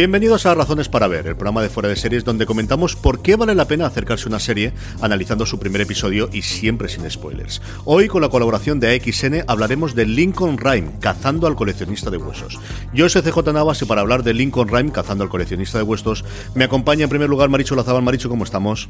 Bienvenidos 0.00 0.46
a 0.46 0.54
Razones 0.54 0.88
para 0.88 1.08
Ver, 1.08 1.26
el 1.26 1.36
programa 1.36 1.60
de 1.60 1.68
fuera 1.68 1.90
de 1.90 1.94
series 1.94 2.24
donde 2.24 2.46
comentamos 2.46 2.96
por 2.96 3.20
qué 3.20 3.36
vale 3.36 3.54
la 3.54 3.66
pena 3.66 3.84
acercarse 3.84 4.24
a 4.24 4.28
una 4.28 4.38
serie 4.38 4.72
analizando 5.02 5.44
su 5.44 5.58
primer 5.58 5.82
episodio 5.82 6.30
y 6.32 6.40
siempre 6.40 6.88
sin 6.88 7.10
spoilers. 7.10 7.60
Hoy, 7.84 8.08
con 8.08 8.22
la 8.22 8.30
colaboración 8.30 8.80
de 8.80 8.94
AXN, 8.94 9.44
hablaremos 9.46 9.94
de 9.94 10.06
Lincoln 10.06 10.56
Rhyme, 10.56 10.92
cazando 11.00 11.46
al 11.46 11.54
coleccionista 11.54 12.08
de 12.08 12.16
huesos. 12.16 12.58
Yo 12.94 13.10
soy 13.10 13.20
CJ 13.20 13.52
Navas 13.52 13.82
y 13.82 13.84
para 13.84 14.00
hablar 14.00 14.22
de 14.22 14.32
Lincoln 14.32 14.68
Rhyme, 14.68 14.90
cazando 14.90 15.22
al 15.22 15.28
coleccionista 15.28 15.76
de 15.76 15.84
huesos, 15.84 16.24
me 16.54 16.64
acompaña 16.64 17.04
en 17.04 17.10
primer 17.10 17.28
lugar 17.28 17.50
Maricho 17.50 17.76
Lazabal. 17.76 18.02
Maricho, 18.02 18.30
¿cómo 18.30 18.44
estamos? 18.44 18.88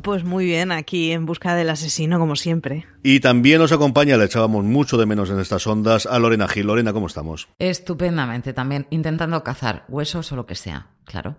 Pues 0.00 0.24
muy 0.24 0.46
bien, 0.46 0.72
aquí 0.72 1.12
en 1.12 1.26
busca 1.26 1.54
del 1.54 1.68
asesino, 1.68 2.18
como 2.18 2.36
siempre. 2.36 2.86
Y 3.02 3.20
también 3.20 3.58
nos 3.58 3.72
acompaña, 3.72 4.16
le 4.16 4.24
echábamos 4.24 4.64
mucho 4.64 4.96
de 4.96 5.06
menos 5.06 5.28
en 5.30 5.38
estas 5.38 5.66
ondas, 5.66 6.06
a 6.06 6.18
Lorena 6.18 6.48
Gil. 6.48 6.66
Lorena, 6.66 6.92
¿cómo 6.92 7.06
estamos? 7.06 7.48
Estupendamente, 7.58 8.52
también 8.52 8.86
intentando 8.90 9.42
cazar 9.42 9.84
huesos 9.88 10.32
o 10.32 10.36
lo 10.36 10.46
que 10.46 10.54
sea, 10.54 10.88
claro. 11.04 11.36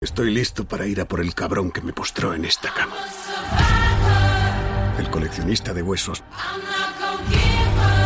Estoy 0.00 0.32
listo 0.32 0.66
para 0.66 0.86
ir 0.86 1.00
a 1.00 1.06
por 1.06 1.20
el 1.20 1.34
cabrón 1.34 1.70
que 1.70 1.80
me 1.80 1.92
postró 1.92 2.34
en 2.34 2.44
esta 2.44 2.72
cama. 2.72 2.96
El 4.98 5.08
coleccionista 5.10 5.72
de 5.72 5.82
huesos. 5.82 6.24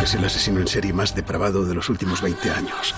Es 0.03 0.13
el 0.13 0.23
asesino 0.23 0.59
en 0.59 0.67
serie 0.67 0.93
más 0.93 1.15
depravado 1.15 1.65
de 1.65 1.73
los 1.73 1.89
últimos 1.89 2.21
20 2.21 2.51
años. 2.51 2.93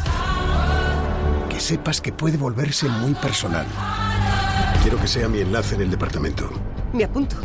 Que 1.49 1.59
sepas 1.59 2.01
que 2.01 2.11
puede 2.11 2.37
volverse 2.37 2.89
muy 2.89 3.13
personal. 3.13 3.65
Quiero 4.81 4.99
que 4.99 5.07
sea 5.07 5.27
mi 5.27 5.39
enlace 5.39 5.75
en 5.75 5.81
el 5.81 5.91
departamento. 5.91 6.49
Me 6.93 7.03
apunto. 7.03 7.35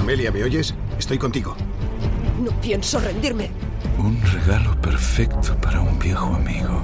Amelia, 0.00 0.30
¿me 0.30 0.42
oyes? 0.42 0.74
Estoy 0.98 1.18
contigo. 1.18 1.56
No 2.42 2.50
pienso 2.60 3.00
rendirme. 3.00 3.50
Un 3.98 4.20
regalo 4.22 4.80
perfecto 4.80 5.56
para 5.60 5.80
un 5.80 5.98
viejo 5.98 6.26
amigo. 6.26 6.82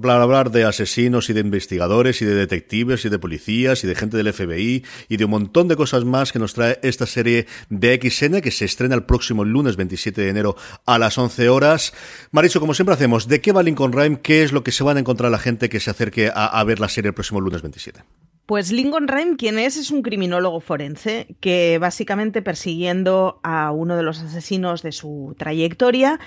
Para 0.00 0.22
hablar 0.22 0.50
de 0.50 0.64
asesinos 0.64 1.30
y 1.30 1.32
de 1.32 1.40
investigadores 1.40 2.20
y 2.20 2.24
de 2.24 2.34
detectives 2.34 3.04
y 3.04 3.08
de 3.08 3.18
policías 3.18 3.82
y 3.82 3.86
de 3.86 3.94
gente 3.94 4.16
del 4.16 4.32
FBI 4.32 4.84
y 5.08 5.16
de 5.16 5.24
un 5.24 5.30
montón 5.30 5.68
de 5.68 5.76
cosas 5.76 6.04
más 6.04 6.32
que 6.32 6.38
nos 6.38 6.54
trae 6.54 6.78
esta 6.82 7.06
serie 7.06 7.46
de 7.70 7.98
XN 8.02 8.40
que 8.40 8.50
se 8.50 8.64
estrena 8.64 8.94
el 8.94 9.04
próximo 9.04 9.44
lunes 9.44 9.76
27 9.76 10.20
de 10.20 10.28
enero 10.28 10.56
a 10.84 10.98
las 10.98 11.16
11 11.16 11.48
horas. 11.48 11.94
Maricho, 12.30 12.60
como 12.60 12.74
siempre 12.74 12.94
hacemos, 12.94 13.26
¿de 13.28 13.40
qué 13.40 13.52
va 13.52 13.62
Lincoln 13.62 13.92
Rhyme? 13.92 14.20
¿Qué 14.20 14.42
es 14.42 14.52
lo 14.52 14.62
que 14.62 14.72
se 14.72 14.84
van 14.84 14.98
a 14.98 15.00
encontrar 15.00 15.30
la 15.30 15.38
gente 15.38 15.68
que 15.68 15.80
se 15.80 15.90
acerque 15.90 16.28
a, 16.28 16.46
a 16.46 16.64
ver 16.64 16.78
la 16.78 16.88
serie 16.88 17.08
el 17.08 17.14
próximo 17.14 17.40
lunes 17.40 17.62
27? 17.62 18.02
Pues 18.46 18.70
Lincoln 18.70 19.08
Rhyme, 19.08 19.36
quien 19.36 19.58
es, 19.58 19.76
es 19.76 19.90
un 19.90 20.02
criminólogo 20.02 20.60
forense 20.60 21.26
que 21.40 21.78
básicamente 21.78 22.42
persiguiendo 22.42 23.40
a 23.42 23.72
uno 23.72 23.96
de 23.96 24.04
los 24.04 24.20
asesinos 24.20 24.82
de 24.82 24.92
su 24.92 25.34
trayectoria 25.36 26.20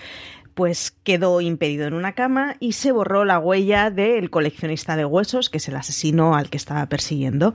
pues 0.59 0.91
quedó 1.05 1.39
impedido 1.39 1.87
en 1.87 1.93
una 1.93 2.15
cama 2.15 2.57
y 2.59 2.73
se 2.73 2.91
borró 2.91 3.23
la 3.23 3.39
huella 3.39 3.91
del 3.91 4.29
coleccionista 4.29 4.97
de 4.97 5.05
huesos, 5.05 5.49
que 5.49 5.59
es 5.59 5.69
el 5.69 5.77
asesino 5.77 6.35
al 6.35 6.49
que 6.49 6.57
estaba 6.57 6.85
persiguiendo. 6.87 7.53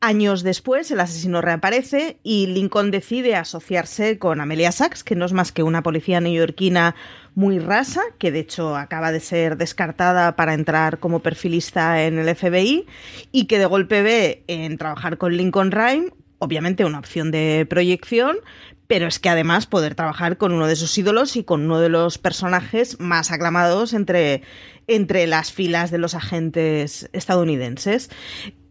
Años 0.00 0.42
después, 0.42 0.90
el 0.90 0.98
asesino 0.98 1.42
reaparece 1.42 2.18
y 2.24 2.48
Lincoln 2.48 2.90
decide 2.90 3.36
asociarse 3.36 4.18
con 4.18 4.40
Amelia 4.40 4.72
Sachs, 4.72 5.04
que 5.04 5.14
no 5.14 5.26
es 5.26 5.32
más 5.32 5.52
que 5.52 5.62
una 5.62 5.84
policía 5.84 6.20
neoyorquina 6.20 6.96
muy 7.36 7.60
rasa, 7.60 8.02
que 8.18 8.32
de 8.32 8.40
hecho 8.40 8.74
acaba 8.74 9.12
de 9.12 9.20
ser 9.20 9.56
descartada 9.56 10.34
para 10.34 10.54
entrar 10.54 10.98
como 10.98 11.20
perfilista 11.20 12.02
en 12.02 12.18
el 12.18 12.34
FBI 12.34 12.84
y 13.30 13.44
que 13.44 13.60
de 13.60 13.66
golpe 13.66 14.02
ve 14.02 14.42
en 14.48 14.76
trabajar 14.76 15.18
con 15.18 15.36
Lincoln 15.36 15.70
Rhyme 15.70 16.10
obviamente 16.40 16.84
una 16.84 16.98
opción 16.98 17.30
de 17.30 17.66
proyección, 17.70 18.38
pero 18.88 19.06
es 19.06 19.20
que 19.20 19.28
además 19.28 19.66
poder 19.66 19.94
trabajar 19.94 20.36
con 20.36 20.52
uno 20.52 20.66
de 20.66 20.74
sus 20.74 20.98
ídolos 20.98 21.36
y 21.36 21.44
con 21.44 21.62
uno 21.62 21.78
de 21.78 21.88
los 21.88 22.18
personajes 22.18 22.98
más 22.98 23.30
aclamados 23.30 23.92
entre, 23.92 24.42
entre 24.88 25.28
las 25.28 25.52
filas 25.52 25.92
de 25.92 25.98
los 25.98 26.16
agentes 26.16 27.08
estadounidenses. 27.12 28.10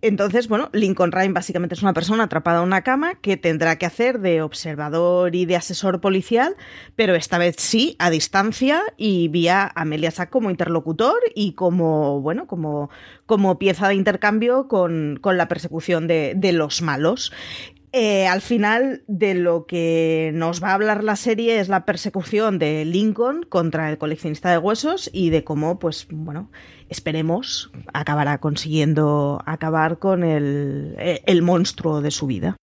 Entonces, 0.02 0.48
bueno, 0.48 0.70
Lincoln 0.72 1.12
Rhyme 1.12 1.34
básicamente 1.34 1.76
es 1.76 1.82
una 1.82 1.94
persona 1.94 2.24
atrapada 2.24 2.60
en 2.60 2.68
una 2.68 2.84
cama 2.84 3.16
que 3.16 3.36
tendrá 3.36 3.78
que 3.78 3.86
hacer 3.86 4.20
de 4.20 4.42
observador 4.42 5.36
y 5.36 5.46
de 5.46 5.58
asesor 5.58 6.00
policial, 6.00 6.56
pero 6.96 7.16
esta 7.16 7.38
vez 7.38 7.56
sí, 7.58 7.96
a 8.00 8.10
distancia 8.10 8.82
y 8.96 9.28
vía 9.28 9.70
Amelia 9.76 10.12
Sack 10.12 10.30
como 10.30 10.50
interlocutor 10.50 11.20
y 11.36 11.52
como, 11.54 12.22
bueno, 12.22 12.48
como, 12.48 12.90
como 13.26 13.60
pieza 13.60 13.90
de 13.90 13.96
intercambio 13.96 14.70
con, 14.70 15.20
con 15.22 15.38
la 15.38 15.50
persecución 15.50 16.08
de, 16.08 16.34
de 16.36 16.54
los 16.54 16.82
malos. 16.82 17.34
Eh, 17.92 18.28
al 18.28 18.42
final, 18.42 19.04
de 19.08 19.34
lo 19.34 19.66
que 19.66 20.32
nos 20.36 20.64
va 20.64 20.70
a 20.70 20.74
hablar 20.76 21.04
la 21.04 21.16
serie 21.16 21.60
es 21.60 21.70
la 21.70 21.86
persecución 21.86 22.60
de 22.60 22.86
Lincoln 22.86 23.44
contra 23.44 23.90
el 23.90 23.98
coleccionista 23.98 24.52
de 24.52 24.60
huesos 24.60 25.10
y 25.12 25.32
de 25.32 25.44
cómo, 25.44 25.80
pues, 25.80 26.08
bueno, 26.12 26.52
esperemos 26.90 27.72
acabará 27.94 28.40
consiguiendo 28.40 29.42
acabar 29.46 29.98
con 29.98 30.24
el, 30.24 30.96
el 31.00 31.42
monstruo 31.42 32.02
de 32.02 32.12
su 32.12 32.28
vida. 32.28 32.58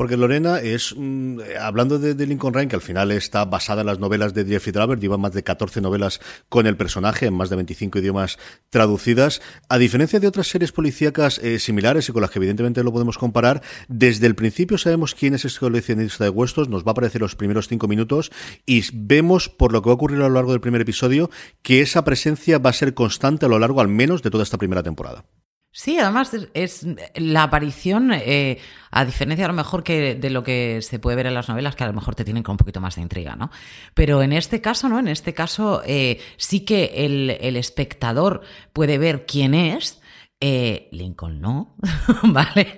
Porque 0.00 0.16
Lorena 0.16 0.60
es, 0.60 0.94
mm, 0.96 1.40
hablando 1.60 1.98
de, 1.98 2.14
Lincoln 2.26 2.54
Rhyme, 2.54 2.68
que 2.68 2.76
al 2.76 2.80
final 2.80 3.12
está 3.12 3.44
basada 3.44 3.82
en 3.82 3.86
las 3.86 3.98
novelas 3.98 4.32
de 4.32 4.46
Jeffrey 4.46 4.72
Draver, 4.72 4.98
lleva 4.98 5.18
más 5.18 5.34
de 5.34 5.42
14 5.42 5.82
novelas 5.82 6.20
con 6.48 6.66
el 6.66 6.74
personaje, 6.74 7.26
en 7.26 7.34
más 7.34 7.50
de 7.50 7.56
25 7.56 7.98
idiomas 7.98 8.38
traducidas. 8.70 9.42
A 9.68 9.76
diferencia 9.76 10.18
de 10.18 10.26
otras 10.26 10.46
series 10.46 10.72
policíacas 10.72 11.38
eh, 11.40 11.58
similares 11.58 12.08
y 12.08 12.12
con 12.12 12.22
las 12.22 12.30
que 12.30 12.38
evidentemente 12.38 12.82
lo 12.82 12.94
podemos 12.94 13.18
comparar, 13.18 13.60
desde 13.88 14.26
el 14.26 14.34
principio 14.34 14.78
sabemos 14.78 15.14
quién 15.14 15.34
es 15.34 15.44
este 15.44 15.60
coleccionista 15.60 16.24
de 16.24 16.30
huesos, 16.30 16.70
nos 16.70 16.82
va 16.82 16.88
a 16.88 16.92
aparecer 16.92 17.20
los 17.20 17.36
primeros 17.36 17.68
cinco 17.68 17.86
minutos 17.86 18.32
y 18.64 18.82
vemos, 18.94 19.50
por 19.50 19.70
lo 19.70 19.82
que 19.82 19.90
va 19.90 19.92
a 19.92 19.96
ocurrir 19.96 20.22
a 20.22 20.28
lo 20.28 20.34
largo 20.34 20.52
del 20.52 20.62
primer 20.62 20.80
episodio, 20.80 21.28
que 21.60 21.82
esa 21.82 22.04
presencia 22.04 22.56
va 22.56 22.70
a 22.70 22.72
ser 22.72 22.94
constante 22.94 23.44
a 23.44 23.50
lo 23.50 23.58
largo 23.58 23.82
al 23.82 23.88
menos 23.88 24.22
de 24.22 24.30
toda 24.30 24.44
esta 24.44 24.56
primera 24.56 24.82
temporada. 24.82 25.26
Sí, 25.72 25.98
además 25.98 26.34
es, 26.34 26.48
es 26.52 26.86
la 27.14 27.44
aparición, 27.44 28.10
eh, 28.12 28.58
a 28.90 29.04
diferencia 29.04 29.44
a 29.44 29.48
lo 29.48 29.54
mejor 29.54 29.84
que 29.84 30.16
de 30.16 30.30
lo 30.30 30.42
que 30.42 30.80
se 30.82 30.98
puede 30.98 31.16
ver 31.16 31.26
en 31.26 31.34
las 31.34 31.48
novelas, 31.48 31.76
que 31.76 31.84
a 31.84 31.86
lo 31.86 31.92
mejor 31.92 32.16
te 32.16 32.24
tienen 32.24 32.42
con 32.42 32.54
un 32.54 32.58
poquito 32.58 32.80
más 32.80 32.96
de 32.96 33.02
intriga, 33.02 33.36
¿no? 33.36 33.50
Pero 33.94 34.20
en 34.22 34.32
este 34.32 34.60
caso, 34.60 34.88
¿no? 34.88 34.98
En 34.98 35.06
este 35.06 35.32
caso 35.32 35.82
eh, 35.86 36.20
sí 36.36 36.64
que 36.64 37.06
el, 37.06 37.30
el, 37.40 37.56
espectador 37.56 38.40
puede 38.72 38.98
ver 38.98 39.26
quién 39.26 39.54
es, 39.54 40.00
eh, 40.40 40.88
Lincoln 40.90 41.40
no, 41.40 41.76
¿vale? 42.24 42.76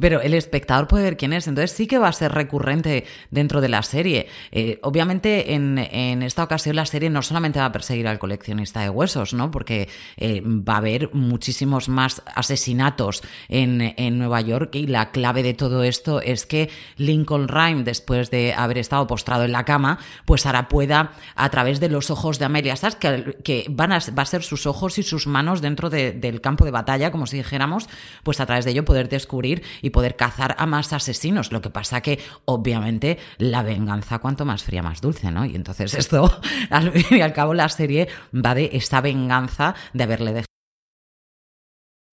Pero 0.00 0.20
el 0.20 0.34
espectador 0.34 0.88
puede 0.88 1.04
ver 1.04 1.16
quién 1.16 1.32
es, 1.32 1.46
entonces 1.46 1.72
sí 1.72 1.86
que 1.86 1.98
va 1.98 2.08
a 2.08 2.12
ser 2.12 2.32
recurrente 2.32 3.04
dentro 3.30 3.60
de 3.60 3.68
la 3.68 3.82
serie. 3.82 4.28
Eh, 4.50 4.78
obviamente, 4.82 5.54
en, 5.54 5.78
en, 5.78 6.22
esta 6.22 6.44
ocasión 6.44 6.76
la 6.76 6.86
serie 6.86 7.10
no 7.10 7.22
solamente 7.22 7.58
va 7.58 7.66
a 7.66 7.72
perseguir 7.72 8.08
al 8.08 8.18
coleccionista 8.18 8.80
de 8.80 8.90
huesos, 8.90 9.34
¿no? 9.34 9.50
Porque 9.50 9.88
eh, 10.16 10.42
va 10.44 10.74
a 10.74 10.78
haber 10.78 11.12
muchísimos 11.14 11.88
más 11.88 12.22
asesinatos 12.34 13.22
en, 13.48 13.94
en, 13.96 14.18
Nueva 14.18 14.40
York 14.40 14.74
y 14.74 14.86
la 14.86 15.10
clave 15.10 15.42
de 15.42 15.54
todo 15.54 15.82
esto 15.84 16.20
es 16.20 16.46
que 16.46 16.70
Lincoln 16.96 17.48
Rhyme, 17.48 17.82
después 17.82 18.30
de 18.30 18.52
haber 18.54 18.78
estado 18.78 19.06
postrado 19.06 19.44
en 19.44 19.52
la 19.52 19.64
cama, 19.64 19.98
pues 20.24 20.46
ahora 20.46 20.68
pueda, 20.68 21.12
a 21.34 21.50
través 21.50 21.80
de 21.80 21.88
los 21.88 22.10
ojos 22.10 22.38
de 22.38 22.44
Amelia 22.44 22.76
Sass, 22.76 22.96
que, 22.96 23.36
que 23.42 23.66
van 23.70 23.92
a, 23.92 23.98
va 24.16 24.22
a 24.22 24.26
ser 24.26 24.42
sus 24.42 24.66
ojos 24.66 24.98
y 24.98 25.02
sus 25.02 25.26
manos 25.26 25.60
dentro 25.60 25.90
de, 25.90 26.12
del 26.12 26.40
campo 26.40 26.64
de 26.64 26.70
batalla, 26.70 27.10
como 27.10 27.26
si 27.26 27.36
dijéramos, 27.36 27.88
pues 28.22 28.40
a 28.40 28.46
través 28.46 28.64
de 28.64 28.72
ello 28.72 28.84
poder 28.84 29.08
descubrir 29.08 29.62
y 29.80 29.90
poder 29.92 30.16
cazar 30.16 30.56
a 30.58 30.66
más 30.66 30.92
asesinos. 30.92 31.52
Lo 31.52 31.60
que 31.60 31.70
pasa 31.70 32.00
que, 32.00 32.18
obviamente, 32.44 33.18
la 33.38 33.62
venganza 33.62 34.18
cuanto 34.18 34.44
más 34.44 34.64
fría, 34.64 34.82
más 34.82 35.00
dulce, 35.00 35.30
¿no? 35.30 35.44
Y 35.44 35.54
entonces 35.54 35.94
esto, 35.94 36.40
al 36.70 36.90
fin 36.92 37.18
y 37.18 37.20
al 37.22 37.32
cabo, 37.32 37.54
la 37.54 37.68
serie 37.68 38.08
va 38.34 38.54
de 38.54 38.70
esa 38.72 39.00
venganza 39.00 39.74
de 39.92 40.04
haberle 40.04 40.32
dejado 40.32 40.46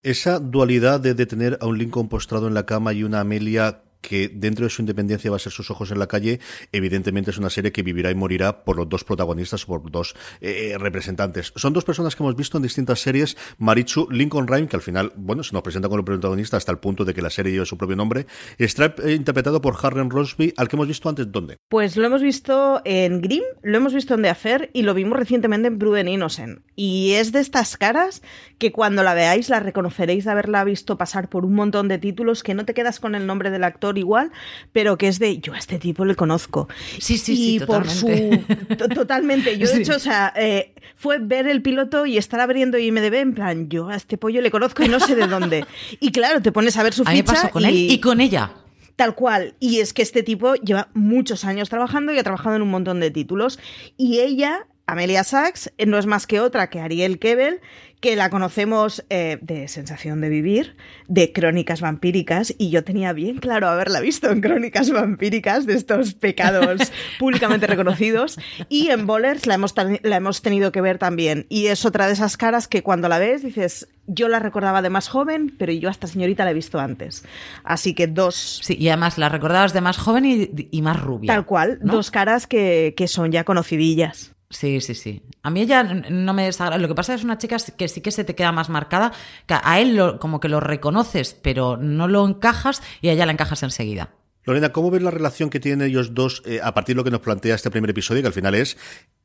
esa 0.01 0.39
dualidad 0.39 1.01
de, 1.01 1.13
de, 1.13 1.25
tener 1.25 1.57
a 1.59 1.65
un 1.67 1.77
Lincoln 1.77 2.07
postrado 2.07 2.47
en 2.47 2.53
la 2.53 2.65
cama 2.65 2.93
y 2.93 3.03
una 3.03 3.19
Amelia 3.19 3.81
que 4.01 4.29
dentro 4.29 4.65
de 4.65 4.69
su 4.69 4.81
independencia 4.81 5.29
va 5.29 5.37
a 5.37 5.39
ser 5.39 5.51
sus 5.51 5.71
ojos 5.71 5.91
en 5.91 5.99
la 5.99 6.07
calle, 6.07 6.39
evidentemente 6.71 7.31
es 7.31 7.37
una 7.37 7.49
serie 7.49 7.71
que 7.71 7.83
vivirá 7.83 8.11
y 8.11 8.15
morirá 8.15 8.63
por 8.63 8.77
los 8.77 8.87
dos 8.87 9.03
protagonistas, 9.03 9.65
por 9.65 9.89
dos 9.91 10.15
eh, 10.41 10.75
representantes. 10.79 11.53
Son 11.55 11.73
dos 11.73 11.85
personas 11.85 12.15
que 12.15 12.23
hemos 12.23 12.35
visto 12.35 12.57
en 12.57 12.63
distintas 12.63 13.01
series, 13.01 13.37
Marichu, 13.57 14.07
Lincoln 14.11 14.47
Rhyme, 14.47 14.67
que 14.67 14.75
al 14.75 14.81
final, 14.81 15.11
bueno, 15.15 15.43
se 15.43 15.53
nos 15.53 15.61
presenta 15.61 15.87
como 15.87 15.99
el 15.99 16.05
protagonista 16.05 16.57
hasta 16.57 16.71
el 16.71 16.79
punto 16.79 17.05
de 17.05 17.13
que 17.13 17.21
la 17.21 17.29
serie 17.29 17.51
lleva 17.51 17.65
su 17.65 17.77
propio 17.77 17.95
nombre, 17.95 18.25
Stripe 18.59 19.09
eh, 19.09 19.13
interpretado 19.13 19.61
por 19.61 19.75
Harren 19.81 20.09
Rosby, 20.09 20.53
al 20.57 20.67
que 20.67 20.75
hemos 20.75 20.87
visto 20.87 21.09
antes, 21.09 21.31
¿dónde? 21.31 21.57
Pues 21.69 21.97
lo 21.97 22.05
hemos 22.05 22.21
visto 22.21 22.81
en 22.85 23.21
Grimm, 23.21 23.43
lo 23.61 23.77
hemos 23.77 23.93
visto 23.93 24.13
en 24.13 24.21
The 24.21 24.29
Affair 24.29 24.69
y 24.73 24.83
lo 24.83 24.93
vimos 24.93 25.17
recientemente 25.17 25.67
en 25.67 25.79
Bruden 25.79 26.07
Innocent. 26.07 26.61
Y 26.75 27.13
es 27.13 27.31
de 27.31 27.39
estas 27.39 27.77
caras 27.77 28.21
que 28.57 28.71
cuando 28.71 29.03
la 29.03 29.13
veáis 29.13 29.49
la 29.49 29.59
reconoceréis 29.59 30.25
de 30.25 30.31
haberla 30.31 30.63
visto 30.63 30.97
pasar 30.97 31.29
por 31.29 31.45
un 31.45 31.53
montón 31.53 31.87
de 31.87 31.97
títulos 31.97 32.43
que 32.43 32.53
no 32.53 32.65
te 32.65 32.73
quedas 32.73 32.99
con 32.99 33.15
el 33.15 33.25
nombre 33.25 33.51
del 33.51 33.63
actor 33.63 33.88
igual, 33.97 34.31
pero 34.71 34.97
que 34.97 35.07
es 35.07 35.19
de 35.19 35.39
yo 35.39 35.53
a 35.53 35.57
este 35.57 35.79
tipo 35.79 36.05
le 36.05 36.15
conozco. 36.15 36.67
Sí, 36.99 37.17
sí, 37.17 37.33
y 37.33 37.59
sí, 37.59 37.65
por 37.65 37.85
totalmente. 37.87 38.45
su 38.77 38.89
totalmente. 38.89 39.57
Yo 39.57 39.67
de 39.67 39.73
Sí. 39.75 39.81
hecho, 39.81 39.95
o 39.95 39.99
sea, 39.99 40.33
eh, 40.35 40.73
fue 40.95 41.17
ver 41.19 41.47
el 41.47 41.61
piloto 41.61 42.05
y 42.05 42.17
estar 42.17 42.39
abriendo 42.39 42.77
IMDb 42.77 43.13
en 43.15 43.33
plan, 43.33 43.69
yo 43.69 43.89
a 43.89 43.95
este 43.95 44.17
pollo 44.17 44.41
le 44.41 44.51
conozco 44.51 44.83
y 44.83 44.87
no 44.89 44.99
sé 44.99 45.15
de 45.15 45.27
dónde. 45.27 45.65
Y 45.99 46.11
claro, 46.11 46.41
te 46.41 46.51
pones 46.51 46.77
a 46.77 46.83
ver 46.83 46.93
su 46.93 47.03
A 47.05 47.11
mí 47.11 47.17
ficha 47.17 47.33
pasó 47.33 47.49
con 47.49 47.65
él 47.65 47.75
y 47.75 47.99
con 47.99 48.21
ella. 48.21 48.51
Tal 48.95 49.15
cual. 49.15 49.55
Y 49.61 49.79
es 49.79 49.93
que 49.93 50.01
este 50.01 50.23
tipo 50.23 50.55
lleva 50.55 50.89
muchos 50.93 51.45
años 51.45 51.69
trabajando 51.69 52.11
y 52.13 52.17
ha 52.19 52.23
trabajado 52.23 52.57
en 52.57 52.61
un 52.61 52.69
montón 52.69 52.99
de 52.99 53.11
títulos. 53.11 53.57
Y 53.95 54.19
ella, 54.19 54.67
Amelia 54.91 55.23
Sachs, 55.23 55.71
eh, 55.77 55.85
no 55.85 55.97
es 55.97 56.05
más 56.05 56.25
que 56.25 56.39
otra 56.39 56.69
que 56.69 56.79
Ariel 56.79 57.19
Kebel, 57.19 57.61
que 57.99 58.15
la 58.15 58.29
conocemos 58.29 59.03
eh, 59.09 59.37
de 59.41 59.67
Sensación 59.67 60.21
de 60.21 60.29
Vivir, 60.29 60.75
de 61.07 61.33
Crónicas 61.33 61.81
Vampíricas, 61.81 62.53
y 62.57 62.69
yo 62.69 62.83
tenía 62.83 63.13
bien 63.13 63.37
claro 63.37 63.67
haberla 63.67 63.99
visto 63.99 64.29
en 64.29 64.41
Crónicas 64.41 64.89
Vampíricas, 64.89 65.65
de 65.65 65.73
estos 65.73 66.13
pecados 66.13 66.91
públicamente 67.19 67.67
reconocidos, 67.67 68.39
y 68.69 68.89
en 68.89 69.05
Bowlers 69.05 69.45
la 69.47 69.55
hemos, 69.55 69.75
la 70.01 70.15
hemos 70.15 70.41
tenido 70.41 70.71
que 70.71 70.81
ver 70.81 70.97
también. 70.97 71.45
Y 71.49 71.67
es 71.67 71.85
otra 71.85 72.07
de 72.07 72.13
esas 72.13 72.37
caras 72.37 72.67
que 72.67 72.83
cuando 72.83 73.09
la 73.09 73.19
ves 73.19 73.43
dices, 73.43 73.89
yo 74.07 74.27
la 74.27 74.39
recordaba 74.39 74.81
de 74.81 74.89
más 74.89 75.07
joven, 75.09 75.53
pero 75.59 75.71
yo 75.73 75.89
a 75.89 75.91
esta 75.91 76.07
señorita 76.07 76.45
la 76.45 76.51
he 76.51 76.55
visto 76.55 76.79
antes. 76.79 77.25
Así 77.63 77.93
que 77.93 78.07
dos 78.07 78.59
Sí, 78.63 78.75
y 78.79 78.87
además 78.87 79.17
la 79.17 79.29
recordabas 79.29 79.73
de 79.73 79.81
más 79.81 79.97
joven 79.97 80.25
y, 80.25 80.49
y 80.71 80.81
más 80.81 80.99
rubia. 80.99 81.33
Tal 81.33 81.45
cual, 81.45 81.79
¿no? 81.81 81.93
dos 81.93 82.11
caras 82.11 82.47
que, 82.47 82.93
que 82.95 83.07
son 83.07 83.31
ya 83.31 83.43
conocidillas. 83.43 84.33
Sí, 84.51 84.81
sí, 84.81 84.95
sí. 84.95 85.21
A 85.43 85.51
mí 85.51 85.61
ella 85.61 85.83
no 85.83 86.33
me 86.33 86.45
desagrada. 86.45 86.79
Lo 86.81 86.87
que 86.87 86.95
pasa 86.95 87.13
es 87.13 87.23
una 87.23 87.37
chica 87.37 87.57
que 87.77 87.87
sí 87.87 88.01
que 88.01 88.11
se 88.11 88.23
te 88.23 88.33
queda 88.33 88.51
más 88.51 88.69
marcada. 88.69 89.11
A 89.47 89.79
él 89.79 89.95
lo- 89.95 90.17
como 90.19 90.39
que 90.39 90.49
lo 90.49 90.59
reconoces, 90.59 91.35
pero 91.35 91.77
no 91.77 92.07
lo 92.07 92.27
encajas 92.27 92.81
y 93.01 93.09
a 93.09 93.13
ella 93.13 93.27
la 93.27 93.33
encajas 93.33 93.61
enseguida. 93.61 94.09
Lorena, 94.49 94.71
¿cómo 94.71 94.89
ves 94.89 95.03
la 95.03 95.11
relación 95.11 95.51
que 95.51 95.59
tienen 95.59 95.87
ellos 95.87 96.15
dos 96.15 96.41
eh, 96.45 96.59
a 96.63 96.73
partir 96.73 96.95
de 96.95 96.97
lo 96.97 97.03
que 97.03 97.11
nos 97.11 97.21
plantea 97.21 97.53
este 97.53 97.69
primer 97.69 97.91
episodio, 97.91 98.23
que 98.23 98.27
al 98.27 98.33
final 98.33 98.55
es 98.55 98.77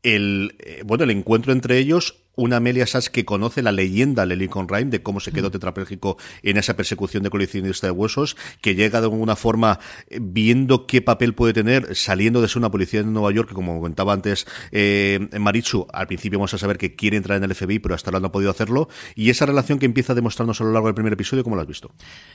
el 0.03 0.55
eh, 0.59 0.83
bueno 0.85 1.05
el 1.05 1.11
encuentro 1.11 1.53
entre 1.53 1.79
ellos, 1.79 2.25
una 2.37 2.57
Amelia 2.57 2.87
Sass 2.87 3.11
que 3.11 3.25
conoce 3.25 3.63
la 3.63 3.73
leyenda 3.73 4.27
de 4.27 4.37
Lincoln 4.37 4.69
Rhyme, 4.69 4.91
de 4.91 5.03
cómo 5.03 5.21
se 5.21 5.33
quedó 5.33 5.51
tetrapléjico 5.51 6.19
en 6.43 6.57
esa 6.57 6.77
persecución 6.77 7.23
de 7.23 7.31
coleccionista 7.31 7.87
de 7.87 7.91
huesos, 7.93 8.37
que 8.61 8.75
llega 8.75 9.01
de 9.01 9.07
alguna 9.07 9.37
forma 9.37 9.79
eh, 10.09 10.19
viendo 10.21 10.87
qué 10.87 11.01
papel 11.01 11.35
puede 11.35 11.53
tener, 11.53 11.97
saliendo 11.97 12.43
de 12.43 12.49
ser 12.49 12.59
una 12.59 12.71
policía 12.71 13.03
de 13.03 13.11
Nueva 13.11 13.33
York, 13.33 13.49
que 13.49 13.55
como 13.55 13.79
comentaba 13.79 14.13
antes 14.13 14.47
eh, 14.73 15.27
Marichu, 15.39 15.87
al 15.93 16.07
principio 16.07 16.39
vamos 16.39 16.55
a 16.55 16.59
saber 16.59 16.79
que 16.79 16.95
quiere 16.95 17.17
entrar 17.17 17.39
en 17.39 17.45
el 17.45 17.55
FBI, 17.55 17.79
pero 17.79 17.95
hasta 17.95 18.11
ahora 18.11 18.21
no 18.21 18.27
ha 18.27 18.33
podido 18.33 18.51
hacerlo, 18.51 18.89
y 19.15 19.31
esa 19.31 19.47
relación 19.47 19.79
que 19.79 19.87
empieza 19.87 20.13
a 20.13 20.17
demostrarnos 20.17 20.61
a 20.61 20.65
lo 20.65 20.73
largo 20.73 20.89
del 20.89 20.95
primer 20.95 21.13
episodio, 21.13 21.45
¿cómo 21.45 21.57
lo 21.57 21.63
has 21.63 21.69
visto? 21.69 21.93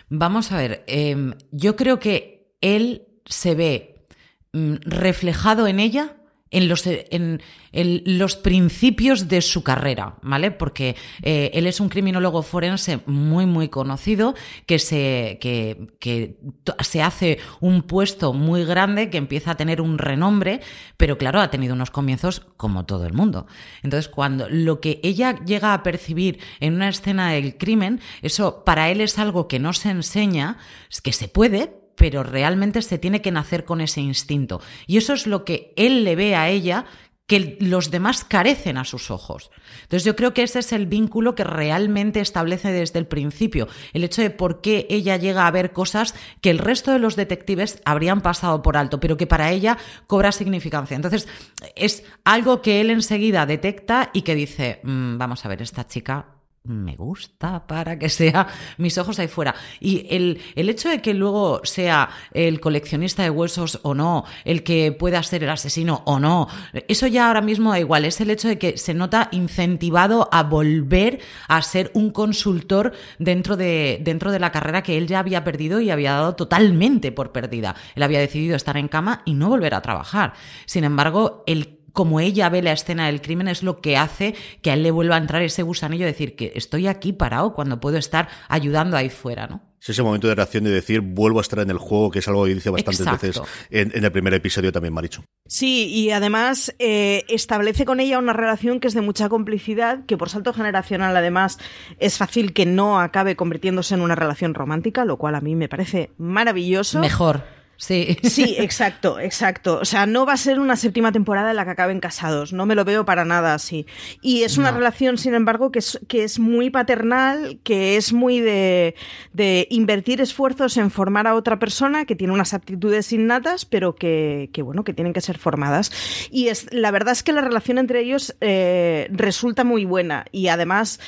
Vamos 0.10 0.52
a 0.52 0.58
ver, 0.58 0.84
eh, 0.88 1.34
yo 1.52 1.76
creo 1.76 2.00
que 2.00 2.39
él 2.62 3.08
se 3.26 3.56
ve 3.56 4.06
mm, 4.54 4.76
reflejado 4.82 5.68
en 5.68 5.80
ella 5.80 6.16
en 6.52 6.68
los, 6.68 6.86
en, 6.88 7.42
en 7.72 8.18
los 8.18 8.36
principios 8.36 9.28
de 9.28 9.42
su 9.42 9.64
carrera, 9.64 10.16
¿vale? 10.22 10.52
Porque 10.52 10.96
eh, 11.22 11.52
él 11.54 11.68
es 11.68 11.80
un 11.80 11.90
criminólogo 11.90 12.42
forense 12.42 13.02
muy, 13.06 13.46
muy 13.46 13.70
conocido, 13.70 14.34
que 14.66 14.80
se, 14.80 15.38
que, 15.42 15.90
que 16.00 16.38
se 16.80 17.02
hace 17.02 17.40
un 17.60 17.84
puesto 17.84 18.34
muy 18.34 18.66
grande, 18.66 19.10
que 19.10 19.18
empieza 19.18 19.52
a 19.52 19.58
tener 19.58 19.82
un 19.82 19.98
renombre, 19.98 20.62
pero 20.98 21.18
claro, 21.18 21.40
ha 21.40 21.52
tenido 21.52 21.76
unos 21.76 21.92
comienzos 21.92 22.42
como 22.58 22.86
todo 22.86 23.06
el 23.06 23.14
mundo. 23.14 23.46
Entonces, 23.84 24.10
cuando 24.10 24.50
lo 24.50 24.82
que 24.82 25.00
ella 25.04 25.36
llega 25.46 25.74
a 25.74 25.84
percibir 25.84 26.40
en 26.60 26.76
una 26.76 26.90
escena 26.90 27.32
del 27.32 27.58
crimen, 27.58 28.02
eso 28.22 28.64
para 28.64 28.90
él 28.90 29.02
es 29.02 29.20
algo 29.20 29.48
que 29.48 29.60
no 29.60 29.74
se 29.74 29.92
enseña, 29.92 30.58
que 31.04 31.14
se 31.14 31.28
puede, 31.28 31.79
pero 32.00 32.24
realmente 32.24 32.82
se 32.82 32.98
tiene 32.98 33.22
que 33.22 33.30
nacer 33.30 33.66
con 33.66 33.82
ese 33.82 34.00
instinto. 34.00 34.62
Y 34.88 34.96
eso 34.96 35.12
es 35.12 35.28
lo 35.28 35.44
que 35.44 35.74
él 35.76 36.06
le 36.06 36.16
ve 36.16 36.34
a 36.34 36.48
ella 36.48 36.86
que 37.28 37.58
los 37.60 37.92
demás 37.92 38.24
carecen 38.24 38.78
a 38.78 38.86
sus 38.86 39.12
ojos. 39.12 39.52
Entonces 39.84 40.06
yo 40.06 40.16
creo 40.16 40.34
que 40.34 40.42
ese 40.42 40.60
es 40.60 40.72
el 40.72 40.88
vínculo 40.88 41.36
que 41.36 41.44
realmente 41.44 42.22
establece 42.22 42.72
desde 42.72 43.00
el 43.00 43.06
principio, 43.06 43.68
el 43.92 44.06
hecho 44.06 44.22
de 44.22 44.30
por 44.30 44.62
qué 44.62 44.88
ella 44.90 45.18
llega 45.18 45.46
a 45.46 45.52
ver 45.52 45.74
cosas 45.74 46.16
que 46.42 46.50
el 46.50 46.58
resto 46.58 46.92
de 46.92 47.00
los 47.00 47.18
detectives 47.18 47.82
habrían 47.84 48.22
pasado 48.22 48.62
por 48.62 48.78
alto, 48.78 49.02
pero 49.02 49.18
que 49.18 49.28
para 49.28 49.52
ella 49.52 49.78
cobra 50.08 50.32
significancia. 50.32 50.96
Entonces 50.96 51.28
es 51.76 52.04
algo 52.24 52.62
que 52.62 52.80
él 52.80 52.90
enseguida 52.92 53.46
detecta 53.46 54.10
y 54.14 54.22
que 54.22 54.36
dice, 54.36 54.80
"Mm, 54.84 55.18
vamos 55.18 55.46
a 55.46 55.50
ver, 55.50 55.62
esta 55.62 55.86
chica 55.86 56.39
me 56.64 56.96
gusta 56.96 57.66
para 57.68 57.98
que 57.98 58.10
sea 58.10 58.48
mis 58.78 58.98
ojos 58.98 59.20
ahí 59.20 59.28
fuera. 59.28 59.56
Y 59.80 60.06
el, 60.10 60.42
el 60.56 60.70
hecho 60.70 60.90
de 60.90 61.02
que 61.02 61.14
luego 61.14 61.62
sea 61.64 62.10
el 62.34 62.60
coleccionista 62.60 63.24
de 63.24 63.30
huesos 63.30 63.80
o 63.84 63.96
no, 63.96 64.26
el 64.46 64.64
que 64.64 64.92
pueda 64.92 65.24
ser 65.24 65.44
el 65.44 65.50
asesino 65.50 66.04
o 66.06 66.20
no, 66.20 66.48
eso 66.88 67.08
ya 67.08 67.28
ahora 67.28 67.42
mismo 67.42 67.72
da 67.72 67.80
igual. 67.80 68.06
Es 68.06 68.22
el 68.22 68.30
hecho 68.30 68.48
de 68.48 68.58
que 68.58 68.78
se 68.78 68.94
nota 68.94 69.30
incentivado 69.32 70.30
a 70.32 70.44
volver 70.44 71.20
a 71.48 71.62
ser 71.62 71.92
un 71.94 72.12
consultor 72.12 72.94
dentro 73.18 73.58
de, 73.58 74.00
dentro 74.04 74.32
de 74.32 74.40
la 74.40 74.52
carrera 74.52 74.84
que 74.84 74.98
él 74.98 75.08
ya 75.08 75.20
había 75.20 75.44
perdido 75.44 75.80
y 75.80 75.90
había 75.90 76.14
dado 76.14 76.36
totalmente 76.36 77.12
por 77.12 77.32
perdida. 77.32 77.76
Él 77.96 78.04
había 78.04 78.20
decidido 78.20 78.56
estar 78.56 78.78
en 78.78 78.88
cama 78.88 79.22
y 79.26 79.34
no 79.34 79.50
volver 79.50 79.74
a 79.74 79.82
trabajar. 79.82 80.34
Sin 80.66 80.84
embargo, 80.84 81.44
el 81.48 81.79
como 81.94 82.20
ella 82.20 82.50
ve 82.50 82.62
la 82.62 82.72
escena 82.72 83.08
del 83.08 83.22
crimen 83.22 83.48
es 83.48 83.64
lo 83.64 83.82
que 83.82 83.98
hace 83.98 84.36
que 84.62 84.72
a 84.72 84.74
él 84.74 84.84
le 84.84 84.92
vuelva 84.92 85.16
a 85.16 85.20
entrar 85.20 85.42
ese 85.42 85.64
gusanillo 85.64 86.06
de 86.06 86.12
decir 86.12 86.36
que 86.36 86.52
estoy 86.56 86.88
aquí 86.88 87.14
parado 87.14 87.54
cuando 87.54 87.80
puedo 87.80 87.98
estar 87.98 88.30
ayudando 88.48 88.98
ahí 88.98 89.10
fuera, 89.10 89.48
¿no? 89.48 89.70
Es 89.82 89.90
ese 89.90 90.04
momento 90.04 90.28
de 90.28 90.36
reacción 90.36 90.66
de 90.66 90.72
decir, 90.72 91.00
vuelvo 91.00 91.40
a 91.40 91.42
estar 91.42 91.60
en 91.60 91.70
el 91.70 91.78
juego, 91.78 92.12
que 92.12 92.20
es 92.20 92.28
algo 92.28 92.44
que 92.44 92.54
dice 92.54 92.70
bastantes 92.70 93.00
Exacto. 93.00 93.22
veces 93.22 93.42
en, 93.70 93.92
en 93.96 94.04
el 94.04 94.12
primer 94.12 94.34
episodio 94.34 94.74
también, 94.74 94.94
Marichu. 94.94 95.24
Sí, 95.48 95.88
y 95.88 96.12
además 96.12 96.76
eh, 96.80 97.24
establece 97.30 97.86
con 97.86 98.02
ella 98.02 98.20
una 98.20 98.34
relación 98.34 98.82
que 98.82 98.90
es 98.90 98.94
de 98.94 99.02
mucha 99.02 99.30
complicidad, 99.30 100.06
que 100.06 100.18
por 100.18 100.30
salto 100.30 100.54
generacional 100.54 101.16
además 101.16 101.60
es 101.98 102.18
fácil 102.18 102.52
que 102.52 102.66
no 102.66 103.00
acabe 103.00 103.38
convirtiéndose 103.38 103.96
en 103.96 104.02
una 104.02 104.16
relación 104.16 104.54
romántica, 104.54 105.06
lo 105.06 105.18
cual 105.18 105.36
a 105.36 105.42
mí 105.42 105.56
me 105.56 105.70
parece 105.70 106.12
maravilloso. 106.18 107.00
Mejor. 107.00 107.44
Sí. 107.80 108.18
Sí, 108.24 108.56
exacto, 108.60 109.20
exacto. 109.22 109.80
O 109.82 109.86
sea, 109.86 110.06
no 110.06 110.26
va 110.26 110.34
a 110.34 110.38
ser 110.38 110.60
una 110.60 110.76
séptima 110.76 111.14
temporada 111.14 111.52
en 111.52 111.56
la 111.56 111.64
que 111.64 111.72
acaben 111.72 112.02
casados. 112.02 112.52
No 112.52 112.66
me 112.66 112.76
lo 112.76 112.84
veo 112.84 113.06
para 113.06 113.24
nada 113.24 113.54
así. 113.54 113.86
Y 114.22 114.44
es 114.44 114.58
una 114.58 114.72
No. 114.72 114.78
relación, 114.80 115.18
sin 115.18 115.34
embargo, 115.34 115.72
que 115.72 115.80
es, 115.80 115.98
que 116.10 116.26
es 116.26 116.40
muy 116.40 116.70
paternal, 116.70 117.60
que 117.64 117.96
es 117.96 118.12
muy 118.12 118.42
de, 118.42 118.96
de 119.32 119.66
invertir 119.72 120.20
esfuerzos 120.20 120.76
en 120.76 120.92
formar 120.92 121.26
a 121.26 121.36
otra 121.36 121.58
persona 121.58 122.04
que 122.04 122.16
tiene 122.18 122.34
unas 122.34 122.54
aptitudes 122.54 123.14
innatas, 123.14 123.64
pero 123.64 123.96
que, 123.96 124.50
que, 124.52 124.62
bueno, 124.62 124.84
que 124.84 124.94
tienen 124.94 125.14
que 125.14 125.22
ser 125.22 125.38
formadas. 125.38 125.90
Y 126.32 126.50
es, 126.50 126.68
la 126.74 126.92
verdad 126.92 127.14
es 127.14 127.24
que 127.24 127.32
la 127.32 127.42
relación 127.42 127.78
entre 127.78 128.02
ellos 128.02 128.36
eh, 128.42 129.08
resulta 129.12 129.64
muy 129.64 129.86
buena. 129.86 130.26
Y 130.34 130.50
además 130.50 131.00